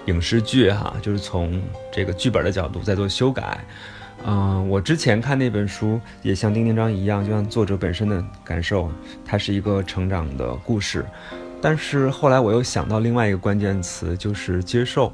[0.07, 1.61] 影视剧哈，就是从
[1.93, 3.63] 这个剧本的角度在做修改。
[4.25, 8.89] 嗯，我之前看那本书也像丁丁章一样，就像作者本身的感受，
[9.23, 11.05] 它是一个成长的故事。
[11.61, 15.11] 但是后来我又想到另外一个关键词，就是接受。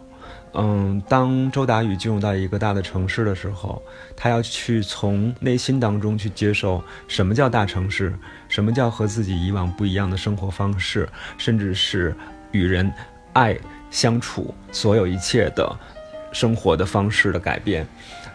[0.53, 3.81] 嗯，当周达宇进入到一个大的城市的时候，
[4.17, 8.13] 他要去从内心当中去接受什么叫大城市，
[8.49, 12.13] 什么叫和自己以往不一样的生活方式，甚至是
[12.51, 12.91] 与人
[13.31, 13.57] 爱
[13.89, 15.73] 相处，所有一切的
[16.33, 17.87] 生活的方式的改变。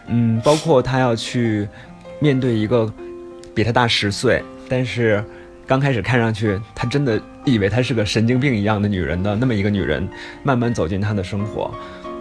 [0.07, 1.69] 嗯，包括他要去
[2.19, 2.91] 面对一个
[3.53, 5.23] 比他大十岁，但是
[5.67, 10.07] 刚开始看上去他真的以为她是个神经病一样的女人的那么一个女人，
[10.41, 11.69] 慢慢走进他的生活。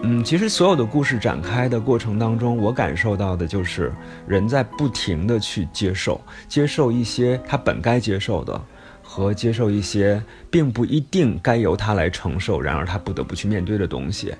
[0.03, 3.93] 嗯，其实所有的故事展开的过程当中，我感受到的就是
[4.27, 8.61] 人在不停的去接受，接受一些他本该接受的，
[9.03, 14.35] 和接受一些并不一定该由他来承受，然而他不得不去面对的东西。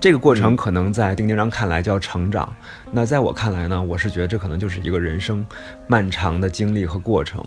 [0.00, 2.54] 这个过程可能在丁丁章看来叫成长，
[2.92, 5.44] 那在我看来呢，我是觉得这可能就是一个人生
[5.88, 7.44] 漫长的经历和过程，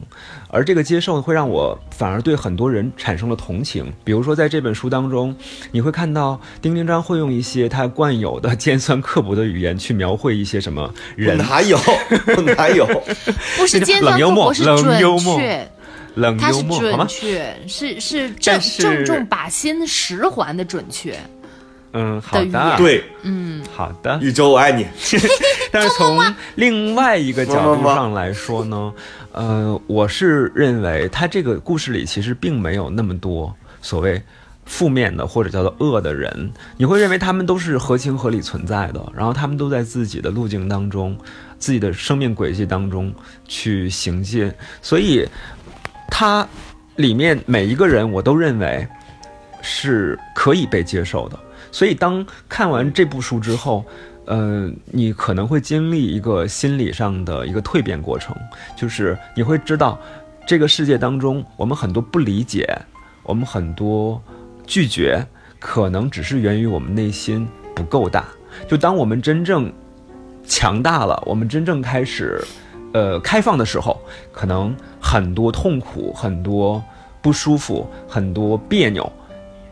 [0.49, 3.89] 而这个接受会让我反而对很多人产生了同情。
[4.03, 5.33] 比如说在这本书当中，
[5.71, 11.79] 你会看到丁丁章会用一些他惯有的尖酸刻薄的语言去描绘一些什么人，哪有？
[12.57, 12.85] 哪有，
[13.57, 15.71] 不是尖酸刻薄，是准确，
[16.15, 21.17] 冷幽默，准确，是是正正中靶心十环的准确。
[21.93, 24.85] 嗯，好的，对，嗯，好的，宇宙我爱你。
[25.71, 26.19] 但是从
[26.55, 28.93] 另外一个角度上来说呢，
[29.31, 34.21] 呃，我是认为他这个故事里其实并没有那么多所谓
[34.65, 41.17] 负面的或者叫做恶的人，你会认为他们都是合情合理存在的，然后他们都在自己的路径当中，
[41.57, 43.13] 自己的生命轨迹当中
[43.47, 44.51] 去行进，
[44.81, 45.27] 所以
[46.09, 46.47] 他
[46.95, 48.87] 里面每一个人，我都认为
[49.61, 51.39] 是可以被接受的。
[51.71, 53.85] 所以，当看完这部书之后，
[54.25, 58.35] 呃，你可能会经历一个心理上的一个蜕变过程，
[58.75, 59.99] 就是你会知道，
[60.45, 62.67] 这个世界当中，我们很多不理解，
[63.23, 64.21] 我们很多
[64.67, 65.25] 拒绝，
[65.59, 68.25] 可能只是源于我们内心不够大。
[68.67, 69.71] 就当我们真正
[70.45, 72.43] 强大了，我们真正开始，
[72.93, 73.99] 呃，开放的时候，
[74.33, 76.83] 可能很多痛苦、很多
[77.21, 79.11] 不舒服、很多别扭。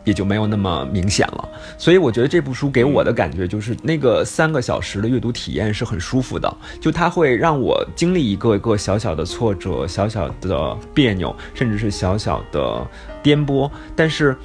[0.04, 12.86] 也就没有那么明显了，所以我觉得这部书给我的感觉就是那个三个小时的阅读体验是很舒服的，就它会让我经历一个一个小小的挫折、小小的别扭，甚至是小小的
[13.22, 14.36] 颠簸，但是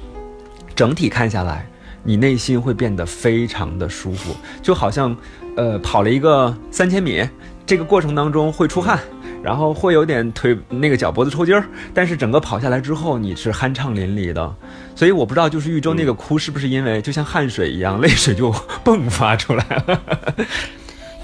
[0.74, 1.66] 整体看下来，
[2.02, 5.16] 你内心会变得非常的舒服，就好像
[5.56, 7.26] 呃跑了一个三千米，
[7.64, 9.00] 这个过程当中会出汗。
[9.46, 14.52] 然后会有点腿那个脚脖子抽筋儿，但是整个跑下来之后你是酣畅淋漓的，
[14.96, 18.52] 所以我不知道就是玉州那个哭是不是因为就像汗水一样，泪水就
[18.84, 20.02] 迸发出来了。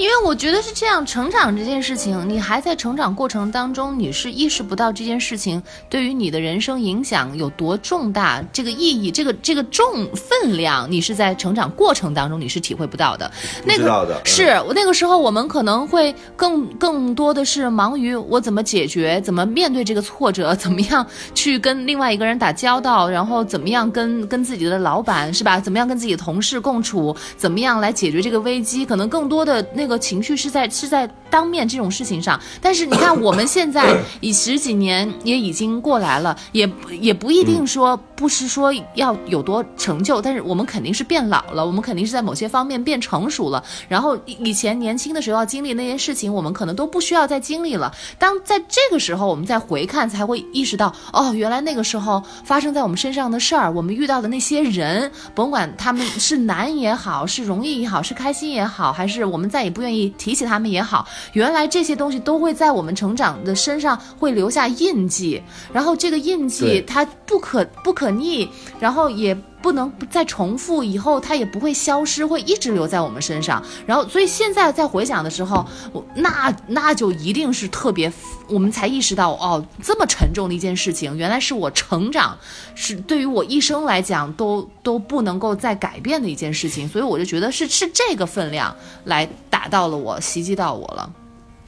[0.02, 13.30] 因为我觉得是这样，成长这件事情，你还在成长过程当中，你是意识不到这件事情对于你的人生影响有多重大，这个意义，这个这个重分量，你是在成长过程当中你是体会不到的。
[13.64, 25.60] 那个是我那个时候，我们可能会更更多的是忙于我怎么解决，怎么面对这个挫折，怎么样去跟另外一个人打交道，然后怎么样跟跟自己的老板是吧？
[25.60, 27.14] 怎么样跟自己的同事共处？
[27.36, 28.84] 怎么样来解决这个危机？
[28.84, 29.91] 可能更多的那个。
[29.98, 43.62] 情绪是在是在当面这种事情上，但是你看我们现在 以十几年也已经过来了，也也不一定说不是说要有多成就，但是我们肯定是变老了，我们肯定是在某些方面变成熟了。
[43.88, 47.92] 然后以前年轻的时候要经历那些事情，我们可能都不需要再经历了。
[48.18, 59.82] 当在这个时候我们再回看，才会意识到哦，原来那个时候发生在我们身上的事儿，我们遇到的那些人，甭管他们是难也好，是容易也好，是开心也好，还是我们再也不。
[59.82, 68.48] 愿意提起他们也好，原来这些东西都会在我们成长的身上会留下印记，然后这个印记它不可不可逆，
[68.79, 73.62] 然后也不能再重复，以后它也不会消失，会一直留在我们身上。
[73.87, 78.12] 然后，所以现在在回想的时候，我那那就一定是特别，
[78.48, 82.37] 我们才意识到哦，这么沉重的一件事情，原来是我成长，
[82.75, 86.88] 是对于我一生来讲都都不能够再改变的一件事情。
[86.88, 89.29] 所以我就觉得是是这个分量来。
[89.48, 91.09] 打到了我，袭击到我了。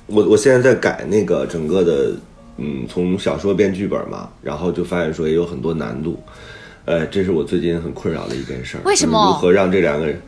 [0.06, 2.12] 我我现在在改那个整个的，
[2.56, 6.22] 嗯，从小说变剧本嘛，然后就发现说也有很多难度，
[6.84, 8.80] 呃，这是我最近很困扰的一件事儿。
[8.84, 9.26] 为什么？
[9.26, 10.20] 如何让这两个人，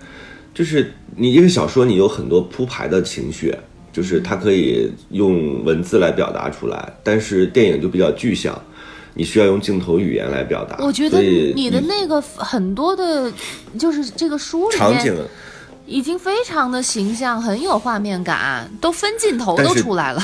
[0.53, 3.55] 就是你一个小说，你有很多铺排的情绪，
[3.93, 8.61] 就是它可以用文字来表达出来，但是电影就比较具象，
[9.15, 10.77] 你需要用镜头语言来表达。
[10.81, 13.33] 我觉得你的那个很多的，
[13.79, 15.15] 就是这个书里场景
[15.87, 20.21] 已经非常的形象，很有画面感，都分镜头都出来了。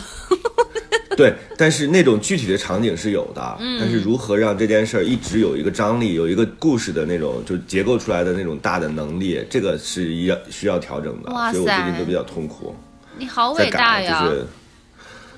[1.22, 12.74] 对，但是那种具体的场景是有的，嗯但是如何让这件事儿一直有一个张力，有一个故事的那种就结构出来的那种大的能力，这个是要需要调整的，哇所以我最近塞都比较痛苦。
[13.16, 14.24] 你好伟大，呀！
[14.24, 14.46] 就是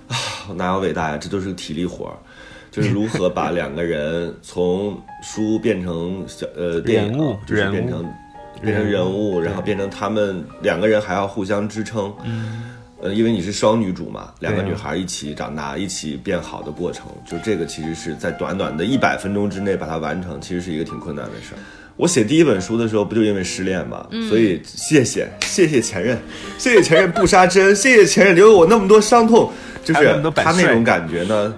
[0.08, 0.16] 啊，
[0.56, 1.18] 哪有伟大呀？
[1.18, 2.16] 这都是体力活儿，
[2.70, 8.10] 就是如何把两个人从书变成小呃电影就是变成
[8.62, 12.10] 变成人物，然后变成他们两个人还要互相支撑。
[12.24, 12.70] 嗯。
[13.04, 21.58] 呃，因为你是双女主嘛，两个女孩一起长大、一起变好的过程，就这个其实是在短短的一百分钟之内把它完成，其实是一个挺困难的事儿。
[21.96, 26.18] 我写第一本书的时候，不就因为失恋嘛，嗯所以谢谢谢谢前任，
[26.56, 29.52] 谢谢前任不杀之恩，谢谢前任留给我那么多伤痛，
[29.84, 31.54] 就是他那种感觉呢，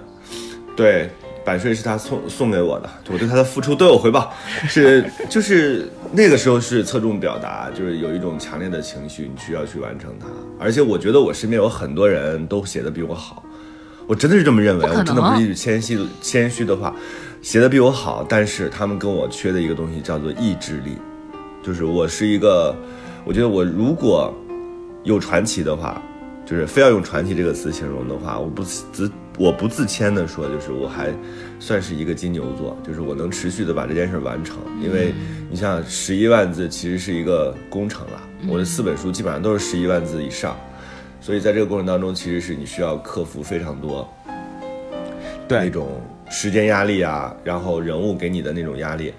[0.75, 1.09] 对，
[1.47, 4.33] 版税是他送送给我的，我对他的付出都有回报，
[4.67, 10.27] 是就是那个时候是侧重表达，就是有一种强烈的情绪，你需要去完成它，
[10.59, 13.41] 而且我觉得我身边有很多人都写的比我好，
[14.07, 16.93] 我真的是这么认为，我真的不是一句谦虚谦虚的话，
[17.41, 20.97] 写的比我好，但是他们跟我缺的一个东西叫做意志力，
[21.63, 22.75] 就是我是一个，
[23.23, 24.33] 我觉得我如果
[25.05, 26.01] 有传奇的话，
[26.45, 31.13] 就是非要用传奇这个词形容的话，我不自我不自谦的说，就是我还
[31.59, 35.13] 算是一个金牛座，就是我能持续的把这件事完成，因为
[35.49, 40.57] 你像十一万字其实是一个工程了，我的四本书基本上都是十一万字以上，
[41.21, 44.07] 所以在这个过程当中，其实是你需要克服非常多
[45.47, 49.13] 那，种时间压力啊，然后人物给你的那种压力，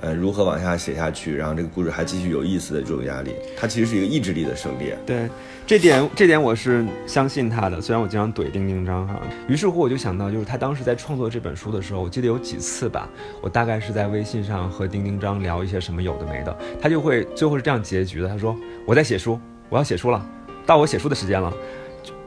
[0.00, 4.92] 呃，如何往下写下去，然后这个故事还继续有意思的这种压力，它其实是一个意志力的胜利。
[5.06, 5.28] 对，
[5.66, 9.20] 这点这点我是相信他的，虽然我经常怼丁丁张哈。
[9.48, 13.08] 于是乎我就想到，就是他当时在创作这本书的时候，我记得有几次吧，
[13.40, 20.24] 我大概是在微信上和丁丁张聊一些什么有的没的，他就会最后是这样结局的，他说我在写书，我要写书了，
[20.66, 21.52] 到我写书的时间了。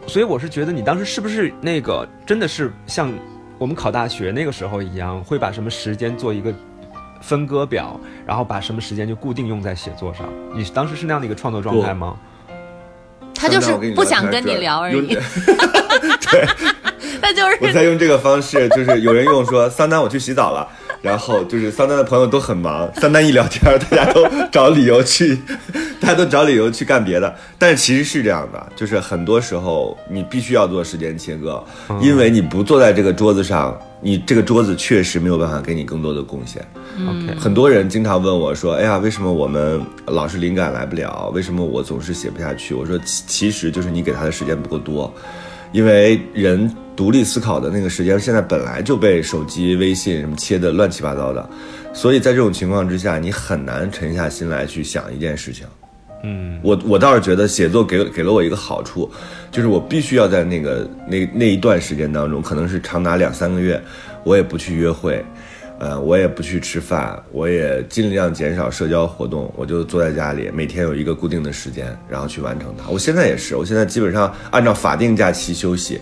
[0.08, 3.12] 所以我是觉得你当时是不是那个真的是像
[3.58, 6.54] 我们考大学那个时候一样，会把什么时间做一个
[7.22, 10.28] 分割表，然后把什么时间就固定用在写作上？
[10.56, 12.16] 你当时是那样的一个创作状态吗？
[13.40, 15.14] 他就是不想跟你聊而已，
[16.32, 16.48] 对，
[17.22, 20.68] 他就是我在用这个方式，就是有人用说桑丹我去洗澡了，
[21.04, 25.40] 然后就是桑丹的朋友都很忙，桑丹一聊天，大家都找理由去，
[26.02, 27.36] 大家都找理由去干别的。
[27.60, 31.64] 但是其实是这样的，就是很多时候你必须要做时间切割，
[32.02, 36.66] 因为你不坐在这个桌子上，你这个桌子确实没有办法给你更多的贡献。
[37.08, 41.32] OK，很多人经常问我说：“哎呀，为什么我们老是灵感来不了？
[41.34, 45.14] 为什么我总是写不下去？”我说：“其其实就是你给他的时间不够多，
[45.72, 51.48] 因为人独立思考的那个时间现在本来就被手机、微信什么切的乱七八糟的，
[51.94, 55.66] 所以在这种情况之下，你很难沉下心来去想一件事情。
[56.24, 59.10] 嗯，我我倒是觉得写作给给了我一个好处，
[59.52, 63.82] 就是我必须要在那个那那一段时间当中，可能是长达两三个月，
[64.24, 65.24] 我也不去约会，
[65.80, 72.90] 呃，我也不去吃饭，我也尽量减少社交活动，我就坐在家里，每天有一个固定的时间，然后去完成它。
[72.90, 76.02] 我现在也是，我现在基本上按照法定假期休息，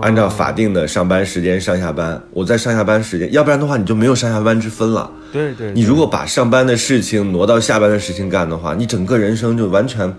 [0.00, 5.08] 按照法定的上班时间上下班，我在上下班时间，要不然的话你就没有上下班之分了。
[5.32, 10.12] 对对，你如果把上班的事情挪到下班的事情干的话，你整个人生就完全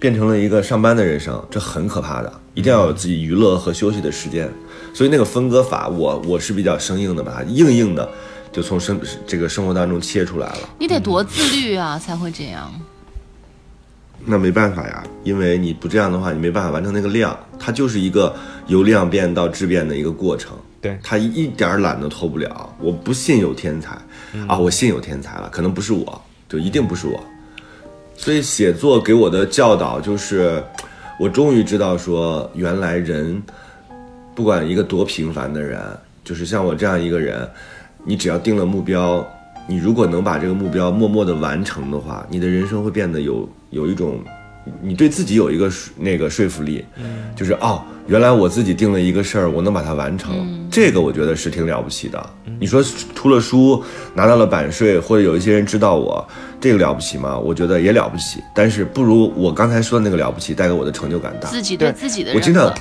[0.00, 2.32] 变成了一个上班的人生，这很可怕的。
[2.54, 4.50] 一定要有自己娱乐和休息的时间。
[4.94, 8.08] 所以那个分割法，我我是比较生硬的，把它硬硬的
[8.56, 10.60] 就从生这个生活当中切出来了。
[10.78, 12.72] 你得多自律啊，才会这样。
[14.24, 18.34] 那没办法呀，因为你不这样的话，你没办法完成那个量，它就是一个
[18.66, 20.56] 由量变到质变的一个过程。
[20.80, 22.74] 对他一点儿懒都偷不了。
[22.80, 23.90] 我不信有天才、
[24.48, 27.22] 啊，我信有天才了，可能不是我，就一定不是我。
[28.16, 30.64] 所以写作给我的教导就是，
[31.20, 33.42] 我终于知道说，原来人
[34.34, 35.78] 不管一个多平凡的人，
[36.24, 37.46] 就是像我这样一个人，
[38.06, 39.26] 你只要定了目标，
[39.66, 44.20] 你如果能把这个目标默默的完成的话，你的人生会变得有有一种，
[44.80, 46.84] 你对自己有一个那个说服力，
[47.34, 52.24] 就是哦，原来我自己定了一个事儿，我能把它完成，这个我觉得是挺了不起的。
[52.58, 52.82] 你说
[53.14, 53.82] 出了书
[54.14, 56.26] 拿到了版税，或者有一些人知道我，
[56.60, 57.36] 这个了不起吗？
[57.36, 61.50] 我觉得也了不起，但是不如我刚才说的那个了不起带给我的成就感大。
[61.50, 61.92] 自己对对。
[61.92, 62.72] 自己的我经常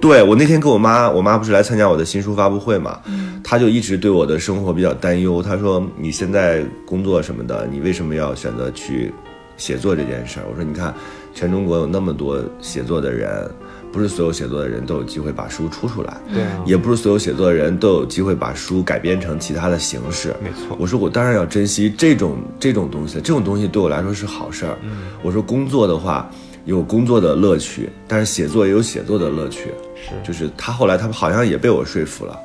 [0.00, 3.00] 对我那天跟我妈，我妈不是来参加我的新书发布会嘛，
[3.44, 5.42] 她就一直对我的生活比较担忧。
[5.42, 9.12] 她说：“你现在工作什么的，你为什么要选择去
[9.56, 10.94] 写作这件事儿？”我说：“你看，
[11.34, 13.50] 全中国有那么多写作的人，
[13.90, 20.32] 不不是所有写作的人都有机会把书出出来，对啊，也不是所有写作的人都有机会把书改编成其他的形式。
[20.40, 24.78] 没错我说我当然要珍惜这种这种东西，这种东西对我来说是好事儿。
[24.84, 26.30] 嗯我说工作的话
[26.64, 29.74] 有工作的乐趣，但是写作也有写作的乐趣。
[30.02, 32.38] 是就是他后来他们好像也被我说服了，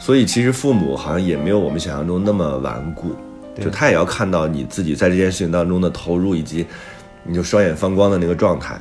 [0.00, 3.14] 所以其实父母好像也没有我们想象中那么顽固，
[3.62, 6.66] 就他也要看到你自己在这件事情当中的投入，以及
[7.24, 8.80] 你就双眼放光的那个状态。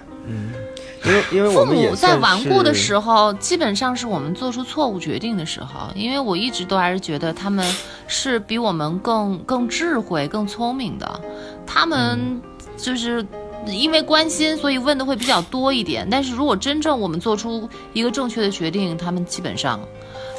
[1.05, 5.89] 因为因为我父母在顽固的时候，基本上是我们做出错误决定的时候。
[5.95, 7.65] 因为我一直都还是觉得他们
[8.05, 11.21] 是比我们更更智慧、更聪明的，
[11.65, 12.41] 他们
[12.75, 13.25] 就是。
[13.68, 16.07] 因为关心，所以问的会比较多一点。
[16.10, 19.80] 但是如果真正我们做出一个正确的决定，他们基本上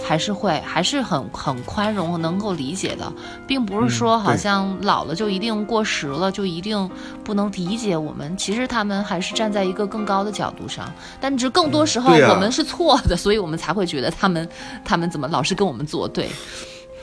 [0.04, 3.12] 还是会还是很很宽容，能够理解的，
[3.46, 6.90] 并不是说好像老了就一定过时了，就一定
[7.22, 8.36] 不能理解我们。
[8.36, 14.48] 其实他们还是站在一个更高的角度上，但只更多时候我们是错的，所以我们才会觉得他们
[14.84, 16.28] 他们怎么老是跟我们作对。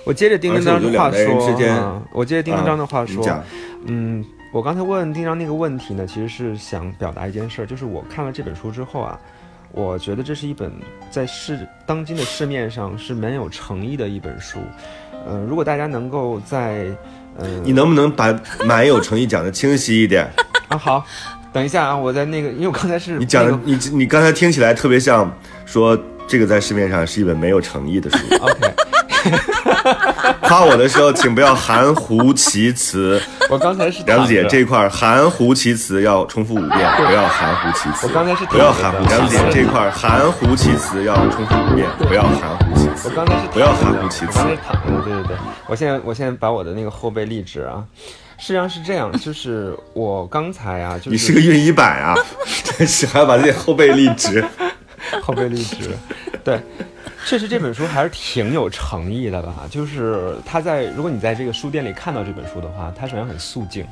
[0.03, 1.35] 我接着丁丁章的话说
[2.13, 3.25] 我接着丁丁章的话说，
[3.85, 9.19] 嗯，我刚才问丁章那个问题呢，其实是想表达一件事儿，就是我看了这本书之后啊，
[9.71, 10.71] 我觉得这是一本
[11.11, 14.59] 在市当今的市面上是蛮有诚意的一本书。
[15.27, 16.85] 呃，如果大家能够在
[17.37, 18.33] 呃你能不能把
[18.65, 20.27] 蛮有诚意讲的清晰一点？
[20.69, 21.05] 啊好，
[21.51, 25.31] 等一下啊，我在那个，因为我刚才是你讲的你你刚才听起来特别像
[25.65, 28.17] 说这个在市面上是一本没有诚意的书。
[28.39, 28.73] OK，
[30.47, 33.21] 夸我的时候，请不要含糊其辞。
[33.49, 38.07] 我刚才是梁子姐这块儿 含糊其辞要重复五遍，不要含糊其辞。
[38.07, 39.05] 我刚才是不要含糊。
[39.09, 43.13] 梁子姐这块儿含糊其辞要重复五遍，不要含糊其辞我。
[43.13, 45.37] 刚才是不要含糊其辞我刚才是躺着，对对对。
[45.67, 47.83] 我现在我现在把我的那个后背立直啊，
[48.37, 52.15] 实际上是这样，就是我刚才啊，就是你是个熨衣板啊，
[52.63, 54.43] 真是还要把自己后背立直。
[55.21, 55.89] 后背立直，
[56.43, 56.59] 对，
[57.27, 59.67] 确实这本书还是挺有诚意的吧。
[59.69, 63.85] 就是它在，如果你在这个书店里看到这本书的话，它首先很素净。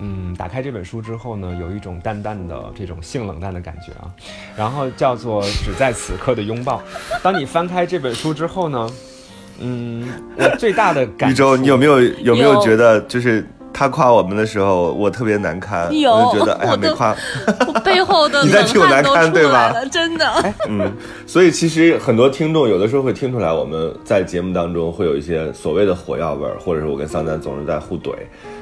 [0.00, 4.10] 嗯，打开这本书之后呢，有一种淡淡的这种性冷淡的感觉啊，
[4.56, 6.82] 然后叫做只在此刻的拥抱。
[7.22, 8.90] 当你翻开这本书之后呢，
[9.58, 10.08] 嗯，
[10.38, 15.86] 我最大的感玉州，你有没有有没有有觉得就是他夸我们的时候，我特别难堪？
[15.88, 17.16] 我就觉得哎呀没夸。
[17.66, 20.54] 我背后的 你在冷替我难堪对吧，真的。
[20.68, 20.92] 嗯，
[21.26, 28.12] 所以其实很多听众有的时候会听出来，我们在节目当中会有一些所谓的火药味儿，或者是我跟桑丹总是在互怼。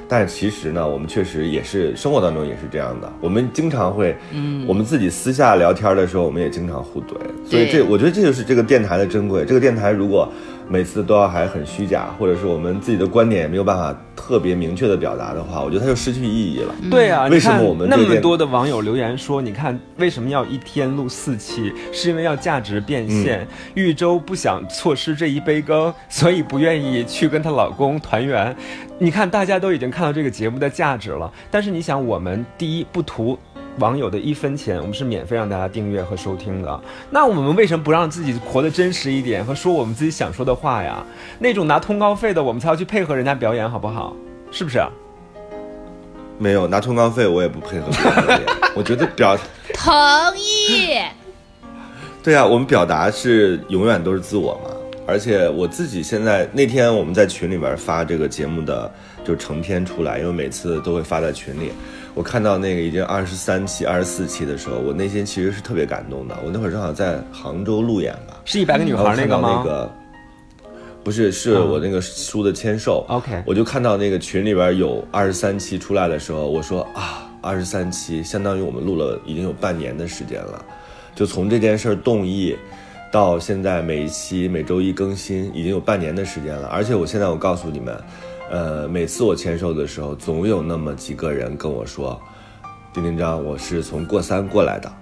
[0.09, 3.09] 但其实呢，我们确实也是生活当中也是这样的。
[3.21, 7.15] 我们经常会，嗯，我们自己私下聊天的时候，我们也经常互怼。
[7.49, 9.45] 所以这我觉得这就是这个电台的珍贵。
[9.45, 10.29] 这个电台如果
[10.73, 16.73] 每次都要还很虚假，或者是我们自己的观点也没有办法特别明确的表达的话，我觉得它就失去意义了。
[16.89, 21.73] 对啊，为什么我们那么多的网友留言说，你看为什么要一天录四期？
[21.93, 23.45] 是因为要价值变现。
[23.75, 28.55] 玉州不想错失这一杯羹，所以不愿意去跟她老公团圆。
[29.01, 33.37] 你看，大家都已经看到这个节目的价值了，但是你想，我们第一不图。
[33.79, 36.81] 网友的一分钱，我们是免费让大家订阅和收听的。
[37.11, 41.05] 那我们为什么不让自己活得真实一点，和说我们自己想说的话呀？
[41.39, 44.15] 那种拿通告费的，我们才要去配合人家表演，好不好？
[44.51, 44.81] 是不是？
[46.39, 48.43] 没有拿通告费，我也不配合表演。
[48.75, 49.39] 我觉得表
[49.73, 49.93] 同
[50.37, 50.99] 意。
[52.23, 54.71] 对啊，我们表达是永远都是自我嘛。
[55.07, 58.93] 而且我自己现在那天我们在群里边发这个节目的
[59.25, 61.73] 就成片出来，因为每次都会发在群里。
[62.15, 66.37] 我看到那个已经二十三期、二十四期的时候，我内心其实是特别感动的。
[66.45, 69.63] 我那会儿正好在杭州路演吧，是一百个女孩那个吗？
[69.63, 69.93] 那个
[71.03, 73.07] 不是，是我那个书的签售。
[73.09, 80.65] OK 我就看到那个群里边有二十三期出来的时候，我说啊，二十三期相当于我们录了已经有半年的时间了，
[81.15, 82.57] 就从这件事儿动议
[83.11, 86.67] 到现在每一期每周一更新，已经有半年的时间了。
[86.69, 87.97] 而且我现在我告诉你们，
[88.51, 92.21] 呃，每次我签售的时候，总有那么几个人跟我说，
[92.93, 94.93] 丁丁章，我是从过三过来的。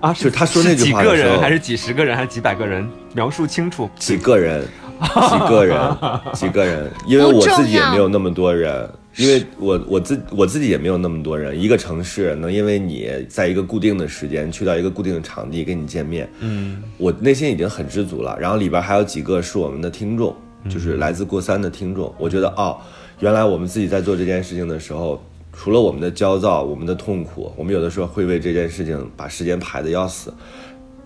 [0.00, 2.86] 啊，就是他说那句话是几个的时候人还是几十个人还是几百个人？
[3.14, 3.88] 描述清楚。
[3.98, 4.62] 几个人，
[5.00, 5.98] 几个人，
[6.34, 18.36] 几个人，因为我自己也没有那么多人，因为我我自我自己也没有那么多人，一个城市能因为你在一个固定的时间去到一个固定的场地跟你见面，嗯，我内心已经很知足了。
[18.38, 20.36] 然后里边还有几个是我们的听众，
[20.68, 22.76] 就是来自过三的听众，我觉得哦，
[23.20, 25.22] 原来我们自己在做这件事情的时候。
[25.58, 30.30] 除了我们的焦躁，我们的痛苦，我们有的时候会为这件事情把时间排得要死，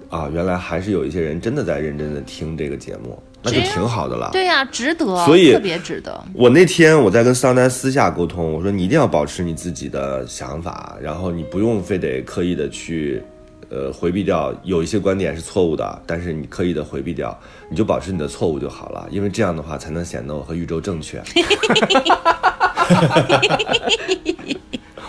[0.09, 4.29] 啊，原来还是有一些人真的在认真的听这个节目，那就挺好的了。
[4.33, 6.21] 对呀、值得，所以特别值得。
[6.35, 13.23] 我那天我在跟桑丹私下沟通，我说你一定要保持你自己的想法，然后你不用非得刻意的去
[13.71, 17.39] 呃回避掉有一些观点是错误的，但是你刻意的回避掉，
[17.71, 21.23] 你就保持你的错误就好了，因为这样的话才能显得我和宇宙正确，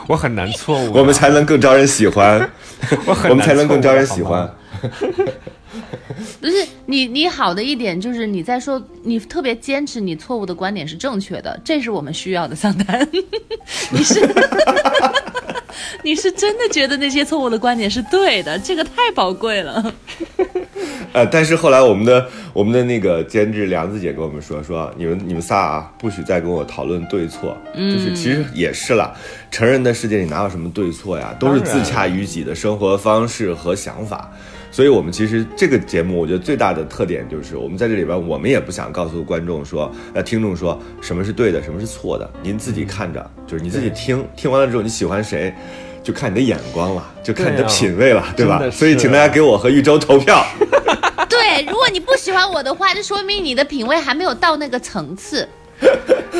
[0.08, 2.50] 我很难错误的，我们才能更招人喜欢，
[3.06, 4.50] 我很难我们才能更招人喜欢。
[6.40, 6.54] 不是
[6.86, 12.56] 你，你好的一点就是你在说，你特别坚持你错误的观点是正确的，这是我们需要的。
[12.56, 13.08] 桑丹，
[13.92, 14.20] 你是
[16.04, 19.94] 你是真的觉得那些错误的观点是对的，这个太宝贵了。
[21.14, 29.14] 呃，但是后来我们的我们的那个监制梁子姐跟我们说，说你们你们仨啊，不许再跟我讨论对错，就是其实也是了，
[29.50, 34.32] 成人的世界里哪有什么对错呀，都是自洽于己的生活方式和想法。
[34.74, 45.54] 所以，我们其实这个节目，我觉得最大的特点就是，我们在这里边，我们也不想告诉观众说，呃，听众说什么是对的，什么是错的，您自己看着，就是你自己听，听完了之后你喜欢谁，
[46.04, 48.62] 就看你的眼光了，就看你的品味了，对吧？
[48.72, 50.46] 所以，请大家给我和玉州投票。
[51.30, 55.48] 对，如果你不喜欢我的话，就说明你的品味还没有到那个层次。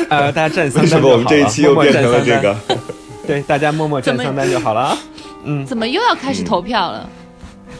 [0.08, 2.56] 呃，大家站三为什么我们这一期又变成了这个？
[3.26, 4.98] 对，大家默默站三单就好了
[5.44, 5.64] 嗯。
[5.64, 7.08] 怎么又要开始投票了？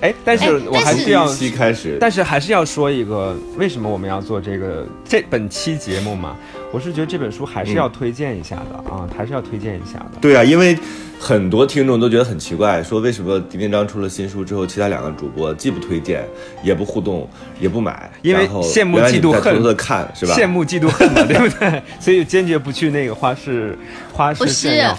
[0.01, 1.27] 哎，但是哎我还是是要
[1.57, 6.37] 开始，但是还是要说一个，为什么我们要做这个这本期节目嘛？
[6.73, 10.19] 我是觉得这本书还是要推荐一下的、啊，还是要推荐一下的。
[10.21, 10.77] 对啊，因为
[11.21, 16.25] 很多听众都觉得很奇怪，说为什么丁丁章出了新书之后，其他两个主播既不推荐，
[16.65, 17.29] 也不互动，
[17.61, 20.35] 也不买，因为羡慕嫉妒恨们在偷偷的看是吧？
[20.35, 21.83] 羡慕嫉妒恨嘛， 对不对？
[22.01, 23.79] 所以坚决不去那个花式
[24.11, 24.99] 花式不是炫耀。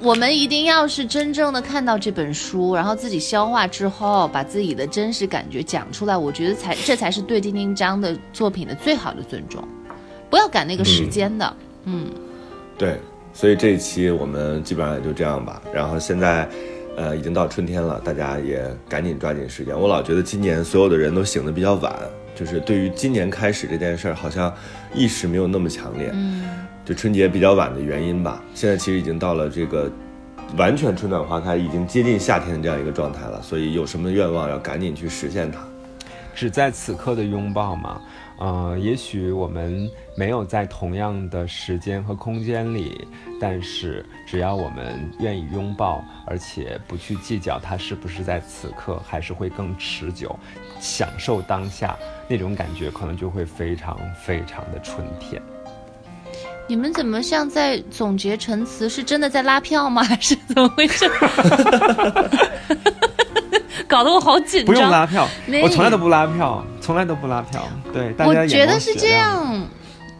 [0.00, 9.62] 我们一定要是真正的看到这本书，然后自己消化之后，把自己的真实感觉讲出来，我觉得才这才是对丁丁章的作品的最好的尊重。
[10.28, 12.06] 不要赶那个时间的，嗯
[12.76, 12.98] 对，
[13.32, 15.62] 所以这一期我们基本上也就这样吧。
[15.72, 16.48] 然后现在，
[16.96, 19.78] 呃，已经到春天了，大家也赶紧抓紧时间。
[19.78, 21.94] 我老觉得今年所有的人都醒得比较晚，
[22.34, 24.52] 就是对于今年开始这件事儿，好像
[24.94, 26.10] 意识没有那么强烈。
[26.12, 26.44] 嗯，
[26.84, 28.42] 就春节比较晚的原因吧。
[28.54, 29.90] 现在其实已经到了这个
[30.56, 33.40] 完全春暖花开，已经接近夏天的这样一个状态了。
[33.40, 35.60] 所以有什么愿望要赶紧去实现它。
[36.34, 37.98] 只在此刻的拥抱嘛，
[38.38, 43.06] 呃，也许我们没有在同样的时间和空间里，
[43.40, 50.38] 但是只要我们愿意拥抱，而且不去计较它是不是在此刻，还是会更持久，
[50.80, 51.96] 享受当下
[52.28, 55.40] 那种感觉，可能就会非常非常的春天。
[56.68, 58.88] 你们怎么像在总结陈词？
[58.88, 60.02] 是真的在拉票吗？
[60.02, 61.08] 还是怎么回事？
[63.88, 64.74] 搞得我好紧张。
[64.74, 65.28] 不用拉票，
[65.62, 67.68] 我从来都不拉票，从来都不拉票。
[67.92, 69.08] 对，大家我觉得是这。
[69.08, 69.66] 样，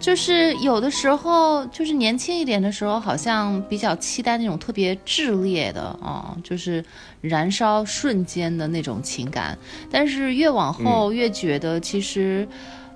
[0.01, 6.85] 就是有的时候，就是年轻一点的时候，好像比较期待那种特别炽烈的啊、就是
[7.21, 9.57] 燃烧瞬间的那种情感。
[9.89, 12.49] 但是越往后，越觉得其实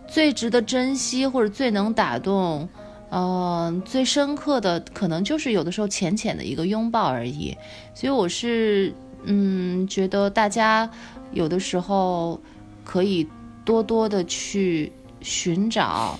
[0.08, 2.68] 最值得珍惜或者最能打动。
[3.12, 7.56] 嗯、最深刻的可能就是有的时候浅浅的一个拥抱而已，
[7.94, 8.92] 所以我是
[9.24, 10.88] 嗯觉得大家
[11.32, 12.40] 有的时候
[12.84, 13.26] 可以
[13.64, 14.90] 多多的去
[15.20, 16.18] 寻找，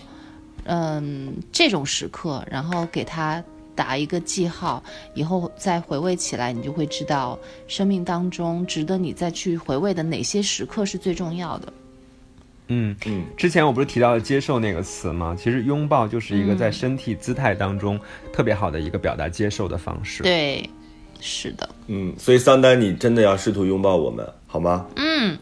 [0.64, 3.42] 嗯，这种时刻，然后给他
[3.74, 4.82] 打一个记号，
[5.14, 11.72] 以后再回味起来，你就会知道生命当中值得你再去回味的哪些时刻是最重要的。
[12.72, 15.34] 嗯嗯，之前我不是提到了接受那个词吗？
[15.36, 17.98] 其实拥抱就是一个嗯在身体姿态当中
[18.32, 20.68] 特别好的一个表达接受的方式。，对，
[21.20, 24.86] 是的，嗯，所以桑丹，你真的要试图拥抱我们，好吗？
[24.94, 25.36] 嗯，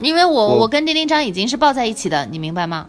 [0.00, 2.86] 因为我我我跟丁丁章已经是抱在一起的，你明白吗？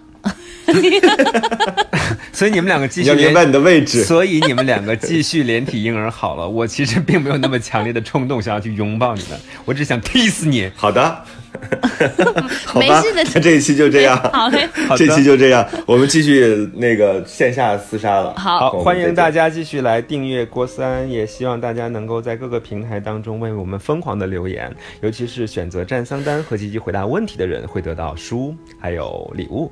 [2.32, 4.04] 所以你们两个继续明白你的位置。
[4.04, 6.48] 所以你们两个继续连体婴儿好了。
[6.48, 10.72] 我其实并没有那么强烈的冲动想要去拥抱你们，我只想踢死你。
[10.76, 11.24] 好的，
[12.66, 18.34] 好吧没事的，那这一期就这样， 好嘞，这期就这样，我们继续那个线下厮杀了。
[18.38, 19.42] 好好，欢迎大家。
[19.42, 24.72] 家继续来订阅郭三，也希望大家能够在各个平台当中为我们疯狂的留言，
[25.02, 29.72] 尤其是选择占桑丹和积极回答问题的人会得到书还有礼物。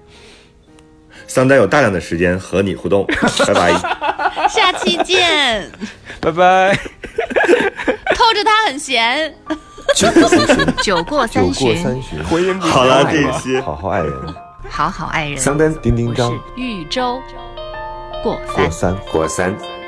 [1.27, 3.05] 桑丹有大量的时间和你互动，
[3.45, 3.73] 拜拜。
[4.49, 5.69] 下期见。
[6.19, 6.73] 拜拜。
[8.17, 9.32] 透着他很闲。
[9.95, 12.23] 酒过三巡，酒过三巡，巡。
[12.25, 14.13] 婚姻好了，这一期好好爱人。
[14.69, 15.38] 好好爱人。
[15.38, 17.19] 桑丹、丁丁我张是豫州
[18.23, 18.71] 过过三。
[18.71, 18.97] 三。
[19.11, 19.78] 过三。